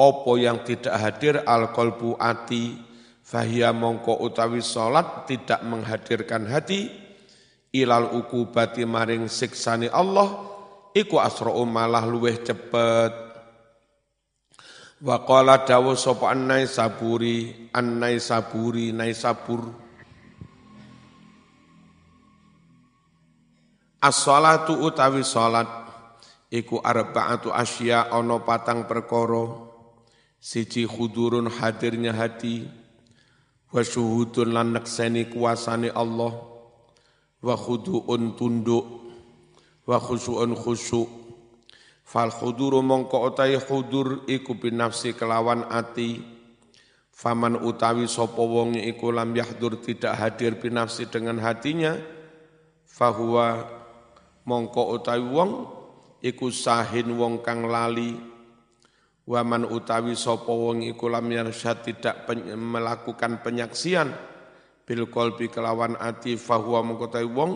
apa 0.00 0.32
yang 0.40 0.64
tidak 0.64 0.96
hadir 0.96 1.44
al 1.44 1.68
qalbu 1.76 2.16
ati 2.16 2.80
fahia 3.20 3.76
mongko 3.76 4.24
utawi 4.24 4.64
salat 4.64 5.28
tidak 5.28 5.60
menghadirkan 5.68 6.48
hati 6.48 6.99
ilal 7.70 8.18
ukubati 8.18 8.82
maring 8.82 9.30
siksani 9.30 9.86
Allah 9.86 10.50
iku 10.94 11.22
asra'u 11.22 11.62
malah 11.66 12.02
luweh 12.06 12.42
cepet. 12.42 13.14
Wa 15.00 15.16
qala 15.24 15.64
dawu 15.64 15.96
sapa 15.96 16.34
annai 16.34 16.68
saburi 16.68 17.70
annai 17.72 18.20
saburi 18.20 18.92
nai 18.92 19.16
sabur. 19.16 19.64
As-salatu 24.00 24.80
utawi 24.80 25.24
salat 25.24 25.68
iku 26.52 26.80
arba'atu 26.84 27.52
asya 27.52 28.12
ana 28.12 28.40
patang 28.44 28.84
perkara. 28.84 29.72
Siji 30.40 30.88
khudurun 30.88 31.52
hadirnya 31.52 32.16
hati 32.16 32.64
wa 33.68 33.84
syuhudun 33.84 34.56
lan 34.56 34.72
nekseni 34.72 35.28
kuasane 35.28 35.92
Allah 35.92 36.49
wa 37.40 37.56
khudu'un 37.56 38.36
tunduk 38.36 38.84
wa 39.88 39.96
khusu'un 39.96 40.52
khusu' 40.54 41.20
Fal 42.10 42.34
khuduru 42.34 42.82
mongko 42.82 43.22
utai 43.30 43.54
khudur 43.54 44.26
iku 44.26 44.58
binafsi 44.58 45.14
kelawan 45.14 45.62
ati. 45.70 46.18
Faman 47.14 47.54
utawi 47.62 48.10
sopo 48.10 48.50
wong 48.50 48.74
iku 48.82 49.14
lam 49.14 49.30
yahdur 49.30 49.78
tidak 49.78 50.18
hadir 50.18 50.58
binafsi 50.58 51.06
dengan 51.06 51.38
hatinya. 51.38 51.94
Fahuwa 52.82 53.62
mongko 54.42 54.90
utawi 54.98 55.22
wong 55.22 55.50
iku 56.18 56.50
sahin 56.50 57.14
wong 57.14 57.46
kang 57.46 57.70
lali. 57.70 58.18
Waman 59.30 59.70
utawi 59.70 60.18
sopo 60.18 60.66
wong 60.66 60.82
iku 60.82 61.06
lam 61.06 61.30
yarsyad 61.30 61.86
tidak 61.86 62.26
melakukan 62.58 63.38
penyaksian. 63.38 64.10
Bil 64.90 65.06
kolbi 65.06 65.46
kelawan 65.46 65.94
ati 66.02 66.34
fahuwa 66.34 66.82
mongko 66.82 67.06
utawi 67.06 67.30
wong 67.30 67.52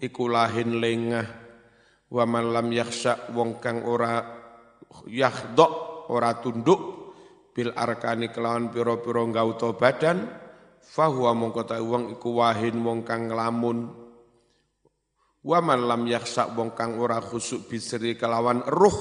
iku 0.00 0.32
lahin 0.32 0.80
lengah. 0.80 1.28
Wa 2.08 2.24
man 2.24 2.56
lam 2.56 2.72
yakhsha 2.72 3.36
wong 3.36 3.60
kang 3.60 3.84
ora 3.84 4.24
yakhdok 5.04 6.08
ora 6.08 6.40
tunduk 6.40 6.80
bil 7.52 7.76
arkani 7.76 8.32
kelawan 8.32 8.72
pira-pira 8.72 9.20
gauta 9.28 9.76
badan 9.76 10.24
fahuwa 10.80 11.36
mongko 11.36 11.68
ta 11.68 11.76
wong 11.84 12.16
iku 12.16 12.40
wahin 12.40 12.80
wong 12.80 13.04
kang 13.04 13.28
nglamun. 13.28 13.92
Wa 15.44 15.60
man 15.60 15.84
lam 15.84 16.08
yakhsha 16.08 16.48
wong 16.56 16.72
kang 16.72 16.96
ora 16.96 17.20
khusuk 17.20 17.68
bisri 17.68 18.16
kelawan 18.16 18.64
ruh 18.64 18.96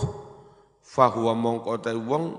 fahuwa 0.84 1.32
mongko 1.32 1.80
ta 1.80 1.96
wong 1.96 2.36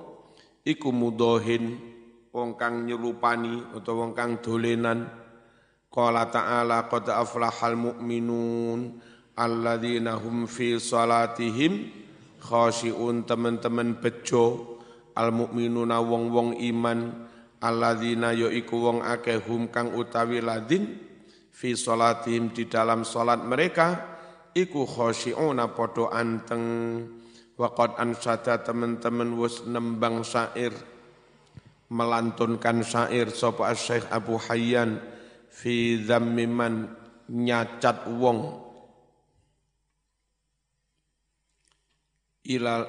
iku 0.68 0.92
mudohin 0.92 1.80
wong 2.28 2.60
kang 2.60 2.84
nyelupani 2.84 3.72
utawa 3.72 4.04
wong 4.04 4.12
kang 4.12 4.36
dolenan 4.44 5.29
Qala 5.90 6.30
ta'ala 6.30 6.86
qad 6.86 7.10
aflahal 7.10 7.74
mu'minun 7.74 8.94
alladzina 9.34 10.14
hum 10.14 10.46
fi 10.46 10.78
salatihim 10.78 11.90
khashi'un. 12.38 13.26
Teman-teman 13.26 13.98
bejo 13.98 14.78
al 15.18 15.34
mu'minuna 15.34 15.98
wong-wong 15.98 16.62
iman 16.70 17.26
alladzina 17.58 18.30
yaiku 18.30 18.78
wong 18.78 18.98
akeh 19.02 19.42
hum 19.42 19.66
kang 19.74 19.90
utawi 19.90 20.38
ladin 20.38 20.94
fi 21.50 21.74
salatihim 21.74 22.54
di 22.54 22.70
dalam 22.70 23.02
salat 23.02 23.42
mereka 23.42 23.98
iku 24.54 24.86
khashi'una 24.86 25.74
padha 25.74 26.14
anteng. 26.14 26.64
Waqad 27.58 27.98
ansada 28.00 28.62
teman-teman 28.62 29.36
wis 29.36 29.66
nembang 29.66 30.24
syair 30.24 30.72
melantunkan 31.90 32.80
syair 32.86 33.28
sapa 33.34 33.74
Syekh 33.76 34.08
Abu 34.08 34.38
Hayyan 34.38 34.96
fi 35.60 36.00
dzammiman 36.00 36.88
nyacat 37.28 38.08
wong. 38.08 38.40
Ilal 42.48 42.88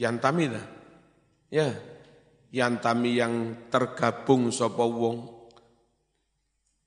yantami 0.00 0.44
dah 0.48 0.66
ya 1.52 1.68
yantami 2.48 3.10
yang 3.12 3.68
tergabung 3.68 4.48
sapa 4.48 4.88
wong. 4.88 5.18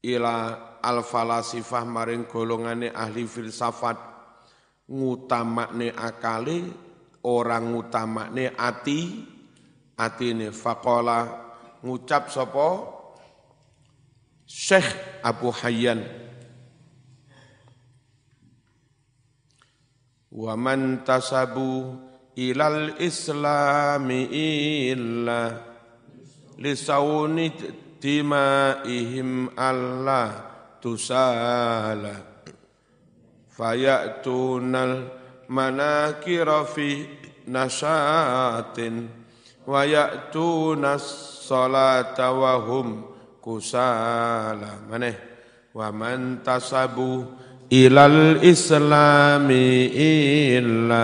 Ila 0.03 0.35
al 0.81 0.99
falasifah 1.05 1.85
maring 1.85 2.25
golongane 2.25 2.89
ahli 2.89 3.29
filsafat. 3.29 4.11
Ngutamakne 4.89 5.93
akali 5.93 6.65
orang 7.29 7.77
ngutamakne 7.77 8.57
ati. 8.57 9.29
Atine 9.93 10.49
faqala 10.49 11.19
ngucap 11.85 12.33
sapa 12.33 12.92
Syekh 14.53 14.85
Abu 15.25 15.49
Hayyan. 15.49 16.05
Wa 20.29 20.53
man 20.53 21.01
tasabu 21.01 21.97
ilal 22.37 22.93
islami 23.01 24.29
illa 24.93 25.57
lisawni 26.61 27.49
timaihim 27.97 29.57
Allah 29.57 30.53
tusala. 30.77 32.13
Fayatunal 33.57 35.09
manakira 35.49 36.61
fi 36.69 37.09
nashatin 37.49 39.09
wa 39.65 39.81
ya'tuna 39.81 41.01
salata 41.01 42.29
wa 42.29 42.61
hum 42.61 43.12
kusala 43.43 44.87
maneh. 44.87 45.19
Wa 45.75 45.91
man 45.91 46.39
tasabu 46.39 47.27
ilal 47.67 48.39
islami 48.39 49.91
illa 50.55 51.03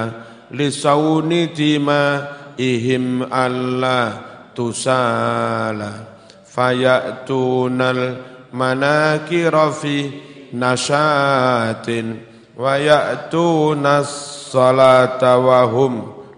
lisauni 0.56 1.52
tima 1.52 2.24
ihim 2.56 3.28
Allah 3.28 4.08
tusala. 4.56 6.16
Fayatunal 6.48 8.24
manakira 8.56 9.68
fi 9.76 10.08
nashatin 10.56 12.24
wa 12.56 12.74
ya'tuna 12.80 14.08
salata 14.08 15.36
wa 15.44 15.68
hum 15.68 15.94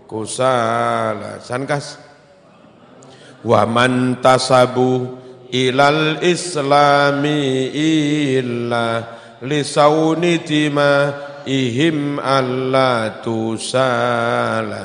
kusala. 0.09 1.37
Sankas 1.43 1.99
wa 3.43 3.65
man 3.67 4.17
tasabu 4.23 5.20
ilal 5.51 6.23
islami 6.23 7.67
illa 7.75 9.03
lisauni 9.43 10.39
ihim 11.45 12.17
alla 12.17 13.19
tusala. 13.19 14.83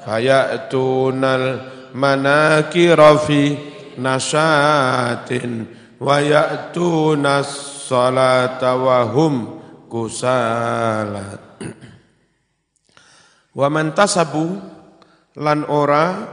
Fayatunal 0.00 1.48
manakira 1.92 3.20
fi 3.20 3.52
nashatin 4.00 5.68
wa 6.00 6.16
ya'tuna 6.16 7.44
salata 7.44 8.80
wa 8.80 9.04
hum 9.04 9.34
kusala. 9.92 11.36
Wa 13.50 13.66
man 13.68 13.92
tasabu 13.92 14.56
lan 15.36 15.66
ora 15.68 16.32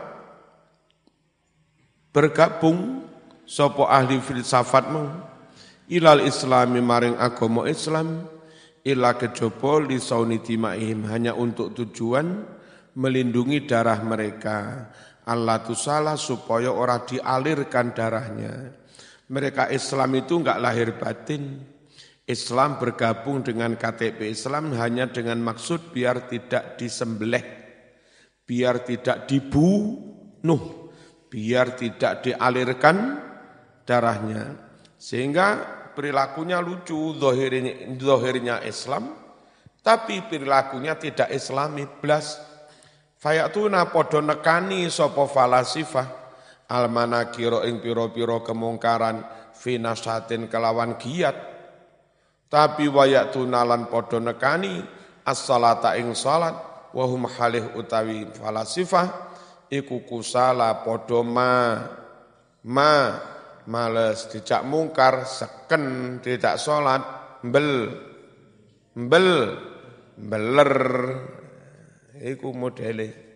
bergabung 2.14 3.07
Sopo 3.48 3.88
ahli 3.88 4.20
filsafat 4.20 4.92
mau 4.92 5.08
ilal 5.88 6.28
islami 6.28 6.84
maring 6.84 7.16
agama 7.16 7.64
Islam 7.64 8.28
ila 8.84 9.16
kejaba 9.16 9.88
li 9.88 10.04
sauniti 10.04 10.60
ma'ihim 10.60 11.08
hanya 11.08 11.32
untuk 11.32 11.72
tujuan 11.72 12.44
melindungi 13.00 13.64
darah 13.64 14.04
mereka. 14.04 14.92
Allah 15.24 15.64
tu 15.64 15.80
salah 15.80 16.20
supaya 16.20 16.76
orang 16.76 17.08
dialirkan 17.08 17.96
darahnya. 17.96 18.76
Mereka 19.32 19.72
Islam 19.72 20.20
itu 20.20 20.44
enggak 20.44 20.60
lahir 20.60 21.00
batin. 21.00 21.64
Islam 22.28 22.76
bergabung 22.76 23.48
dengan 23.48 23.80
KTP 23.80 24.28
Islam 24.28 24.76
hanya 24.76 25.08
dengan 25.08 25.40
maksud 25.40 25.96
biar 25.96 26.28
tidak 26.28 26.76
disembelih 26.76 27.40
biar 28.48 28.84
tidak 28.84 29.28
dibunuh 29.28 30.92
biar 31.28 31.76
tidak 31.76 32.28
dialirkan 32.28 33.27
darahnya. 33.88 34.60
Sehingga 35.00 35.64
perilakunya 35.96 36.60
lucu, 36.60 37.16
zohirnya, 37.16 37.96
zohirnya 37.96 38.62
Islam, 38.68 39.16
tapi 39.82 40.20
perilakunya 40.28 41.00
tidak 41.00 41.32
islami, 41.32 41.88
belas. 41.88 42.44
Fayatuna 43.18 43.88
podo 43.90 44.20
nekani 44.20 44.86
sopo 44.92 45.26
falasifah, 45.26 46.06
almana 46.70 47.32
kiro 47.32 47.64
ing 47.64 47.80
piro-piro 47.80 48.44
kemungkaran, 48.44 49.24
finasatin 49.56 50.52
kelawan 50.52 51.00
giat. 51.00 51.34
Tapi 52.52 52.92
wayatuna 52.92 53.64
lan 53.64 53.88
podo 53.88 54.20
nekani, 54.20 54.84
as-salata 55.24 55.96
ing 55.96 56.12
salat, 56.14 56.54
wahum 56.92 57.26
halih 57.26 57.74
utawi 57.80 58.28
falasifah, 58.38 59.08
iku 59.72 60.04
kusala 60.04 60.84
podo 60.84 61.24
ma, 61.24 61.80
ma, 62.68 62.94
males 63.68 64.32
dijak 64.32 64.64
mungkar 64.64 65.28
seken 65.28 66.18
tidak 66.24 66.56
sholat 66.56 67.04
bel 67.44 67.92
bel 68.96 69.30
beler 70.18 70.74
iku 72.24 72.50
modele. 72.56 73.28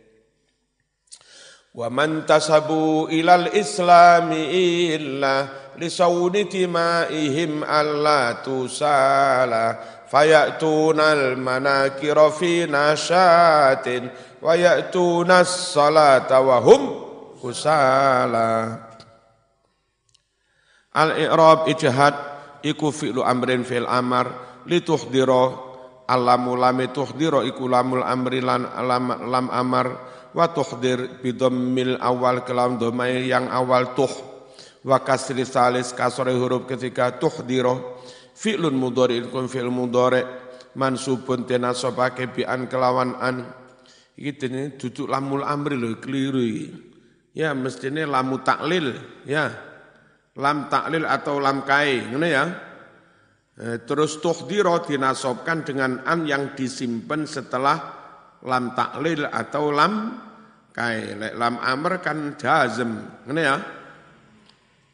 Wa 1.72 1.88
man 1.88 2.28
tasabu 2.28 3.08
ilal 3.08 3.48
islami 3.56 4.44
illa 4.92 5.48
lisawni 5.80 6.44
timaihim 6.52 7.64
alla 7.64 8.44
tusala 8.44 9.80
fayatunal 10.12 11.40
manakira 11.40 12.28
fi 12.28 12.68
nashatin 12.68 14.12
wa 14.44 14.52
ya'tuna 14.52 15.48
salata 15.48 16.44
wa 16.44 16.60
hum 16.60 16.82
kusala 17.40 18.91
Al-i'rab 20.92 21.72
ijhad 21.72 22.16
iku 22.68 22.92
fi'lu 22.92 23.24
amrin 23.24 23.64
fil 23.64 23.88
amar 23.88 24.28
lituhdira 24.68 25.56
alamu 26.12 26.60
lami 26.60 26.92
tuhdira 26.92 27.48
iku 27.48 27.72
lamul 27.72 28.04
amri 28.04 28.44
lan 28.44 28.68
lam, 28.68 29.06
lam 29.32 29.48
amar 29.48 29.88
wa 30.36 30.52
tuhdir 30.52 31.24
bidammil 31.24 31.96
awal 32.04 32.44
kelam 32.44 32.76
domai 32.76 33.24
yang 33.24 33.48
awal 33.48 33.96
tuh 33.96 34.12
wa 34.84 35.00
kasri 35.00 35.48
salis 35.48 35.96
kasri 35.96 36.36
huruf 36.36 36.68
ketika 36.68 37.16
tuhdira 37.16 37.80
fi'lun 38.36 38.76
mudhari 38.76 39.24
kun 39.32 39.48
fi'l 39.48 39.72
mudhari 39.72 40.28
mansubun 40.76 41.48
tenasabake 41.48 42.32
bi 42.32 42.44
an 42.48 42.68
kelawan 42.68 43.16
an. 43.20 43.48
Iki 44.16 44.32
dene 44.38 44.76
duduk 44.76 45.08
lamul 45.08 45.42
amri 45.48 45.80
lho 45.80 45.98
keliru 46.04 46.44
ya 47.32 47.56
mestine 47.56 48.04
lamu 48.04 48.44
taklil 48.44 48.92
ya 49.24 49.71
lam 50.40 50.72
taklil 50.72 51.04
atau 51.04 51.42
lam 51.44 51.68
kai, 51.68 52.08
ngono 52.08 52.28
ya. 52.28 52.46
Eh, 53.62 53.84
terus 53.84 54.24
tuhdiro 54.24 54.80
dinasobkan 54.80 55.68
dengan 55.68 56.06
an 56.08 56.24
yang 56.24 56.56
disimpan 56.56 57.28
setelah 57.28 57.78
lam 58.48 58.72
taklil 58.72 59.28
atau 59.28 59.74
lam 59.76 59.94
kai. 60.72 61.18
Lam 61.36 61.60
amr 61.60 62.00
kan 62.00 62.40
jazm, 62.40 63.26
ngono 63.28 63.42
ya. 63.42 63.56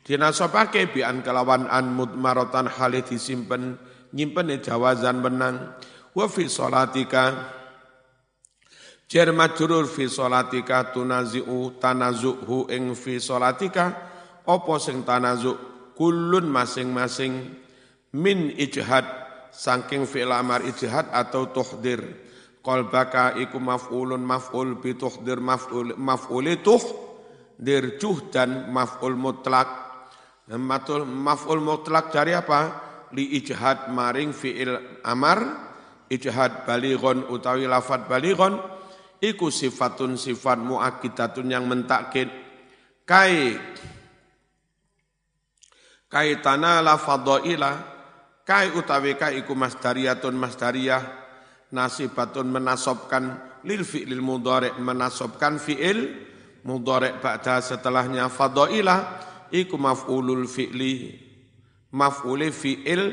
Dinasobake 0.07 0.87
bi 0.87 1.03
an 1.03 1.19
kelawan 1.19 1.67
an 1.67 1.91
mudmarotan 1.91 2.71
halih 2.71 3.03
disimpan 3.03 3.75
nyimpen 4.15 4.55
jawazan 4.63 5.19
benang 5.19 5.75
wa 6.15 6.25
fi 6.31 6.47
salatika 6.47 7.53
majrur 9.35 9.83
fi 9.87 10.07
salatika 10.07 10.95
tunazi'u 10.95 11.75
tanazuhu 11.79 12.71
ing 12.71 12.95
fi 12.95 13.19
salatika 13.19 14.15
apa 14.47 14.73
sing 14.79 15.03
tanazuk? 15.03 15.59
Kulun 15.97 16.47
masing-masing 16.47 17.33
min 18.15 18.53
ijhad 18.55 19.05
saking 19.51 20.07
fi'il 20.07 20.31
amar 20.31 20.63
ijhad 20.63 21.11
atau 21.11 21.51
tuhdir. 21.51 22.23
Qalbaka 22.63 23.35
iku 23.39 23.59
maf'ulun 23.59 24.23
maf'ul 24.23 24.79
bi 24.79 24.95
tuhdir 24.95 25.43
maf'ul 25.43 25.99
maf'ul 25.99 26.47
tuhdir 26.63 27.83
dan 28.31 28.71
maf'ul 28.71 29.19
mutlak. 29.19 29.69
Maf'ul 30.47 31.59
mutlak 31.59 32.15
dari 32.15 32.31
apa? 32.31 32.87
Li 33.11 33.39
ijhad 33.39 33.91
maring 33.91 34.31
fi'il 34.31 35.01
amar 35.03 35.67
ijhad 36.07 36.63
balighon 36.63 37.27
utawi 37.31 37.67
lafat 37.67 38.07
balighon 38.07 38.59
iku 39.19 39.51
sifatun 39.51 40.15
sifat 40.15 40.59
muakidatun 40.59 41.47
yang 41.51 41.65
mentakkid 41.67 42.31
kai 43.07 43.55
kai 46.07 46.39
tanala 46.39 46.95
fadaila 46.95 47.71
kai 48.47 48.71
utawi 48.71 49.19
kai 49.19 49.43
iku 49.43 49.51
masdariyatun 49.53 50.35
masdariyah. 50.39 51.03
Nasibatun 51.67 52.47
menasobkan 52.47 53.43
lil 53.67 53.83
fi'lil 53.83 54.23
mudhari 54.23 54.71
menasobkan 54.79 55.59
fi'il 55.59 56.15
mudhari 56.63 57.19
ba'da 57.19 57.59
setelahnya. 57.59 58.31
Fadaila 58.31 59.19
iku 59.51 59.75
maf'ulul 59.75 60.47
fi'li. 60.47 61.27
Maf'uli 61.91 62.55
fi'il 62.55 63.03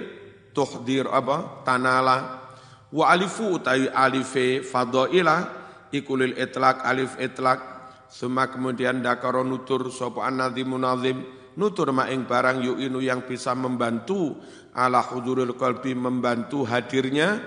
tuhdir 0.54 1.11
apa? 1.11 1.66
Tanala. 1.66 2.46
Wa 2.94 3.11
alifu 3.11 3.59
utawi 3.59 3.90
alife 3.90 4.62
fadaila 4.62 5.50
iku 5.90 6.14
lil 6.14 6.38
alif 6.38 7.18
itlaq. 7.18 7.74
Suma 8.07 8.46
kemudian 8.46 9.02
dakaro 9.02 9.42
nutur 9.42 9.90
sapa 9.90 10.30
an-nadzimun 10.30 10.87
nazim 10.87 11.26
nutur 11.55 11.95
maing 11.95 12.27
barang 12.27 12.62
yu'inu 12.62 12.99
yang 12.99 13.23
bisa 13.27 13.55
membantu 13.55 14.35
ala 14.75 15.03
hudurul 15.03 15.55
qalbi 15.55 15.95
membantu 15.95 16.67
hadirnya 16.67 17.38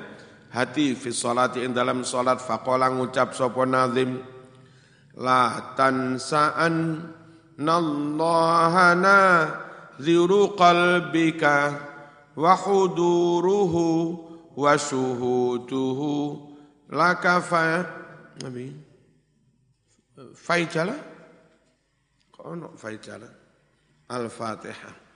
hati 0.52 0.96
fi 0.96 1.10
sholati 1.12 1.64
ing 1.64 1.76
dalam 1.76 2.08
salat 2.08 2.40
faqala 2.40 2.88
ngucap 2.92 3.36
sapa 3.36 3.68
nazim 3.68 4.24
la 5.20 5.74
tansaan 5.76 7.04
nallahana 7.60 9.20
ziru 10.00 10.56
qalbika 10.56 11.76
wa 12.38 12.54
huduruhu 12.56 13.88
wa 14.56 14.74
syuhuduhu 14.78 16.14
laka 16.94 17.42
fa 17.44 17.84
nabi. 18.42 18.74
Faijala? 20.34 20.98
Kono 22.34 22.74
faijala 22.74 23.47
Al-Fatihah. 24.10 25.07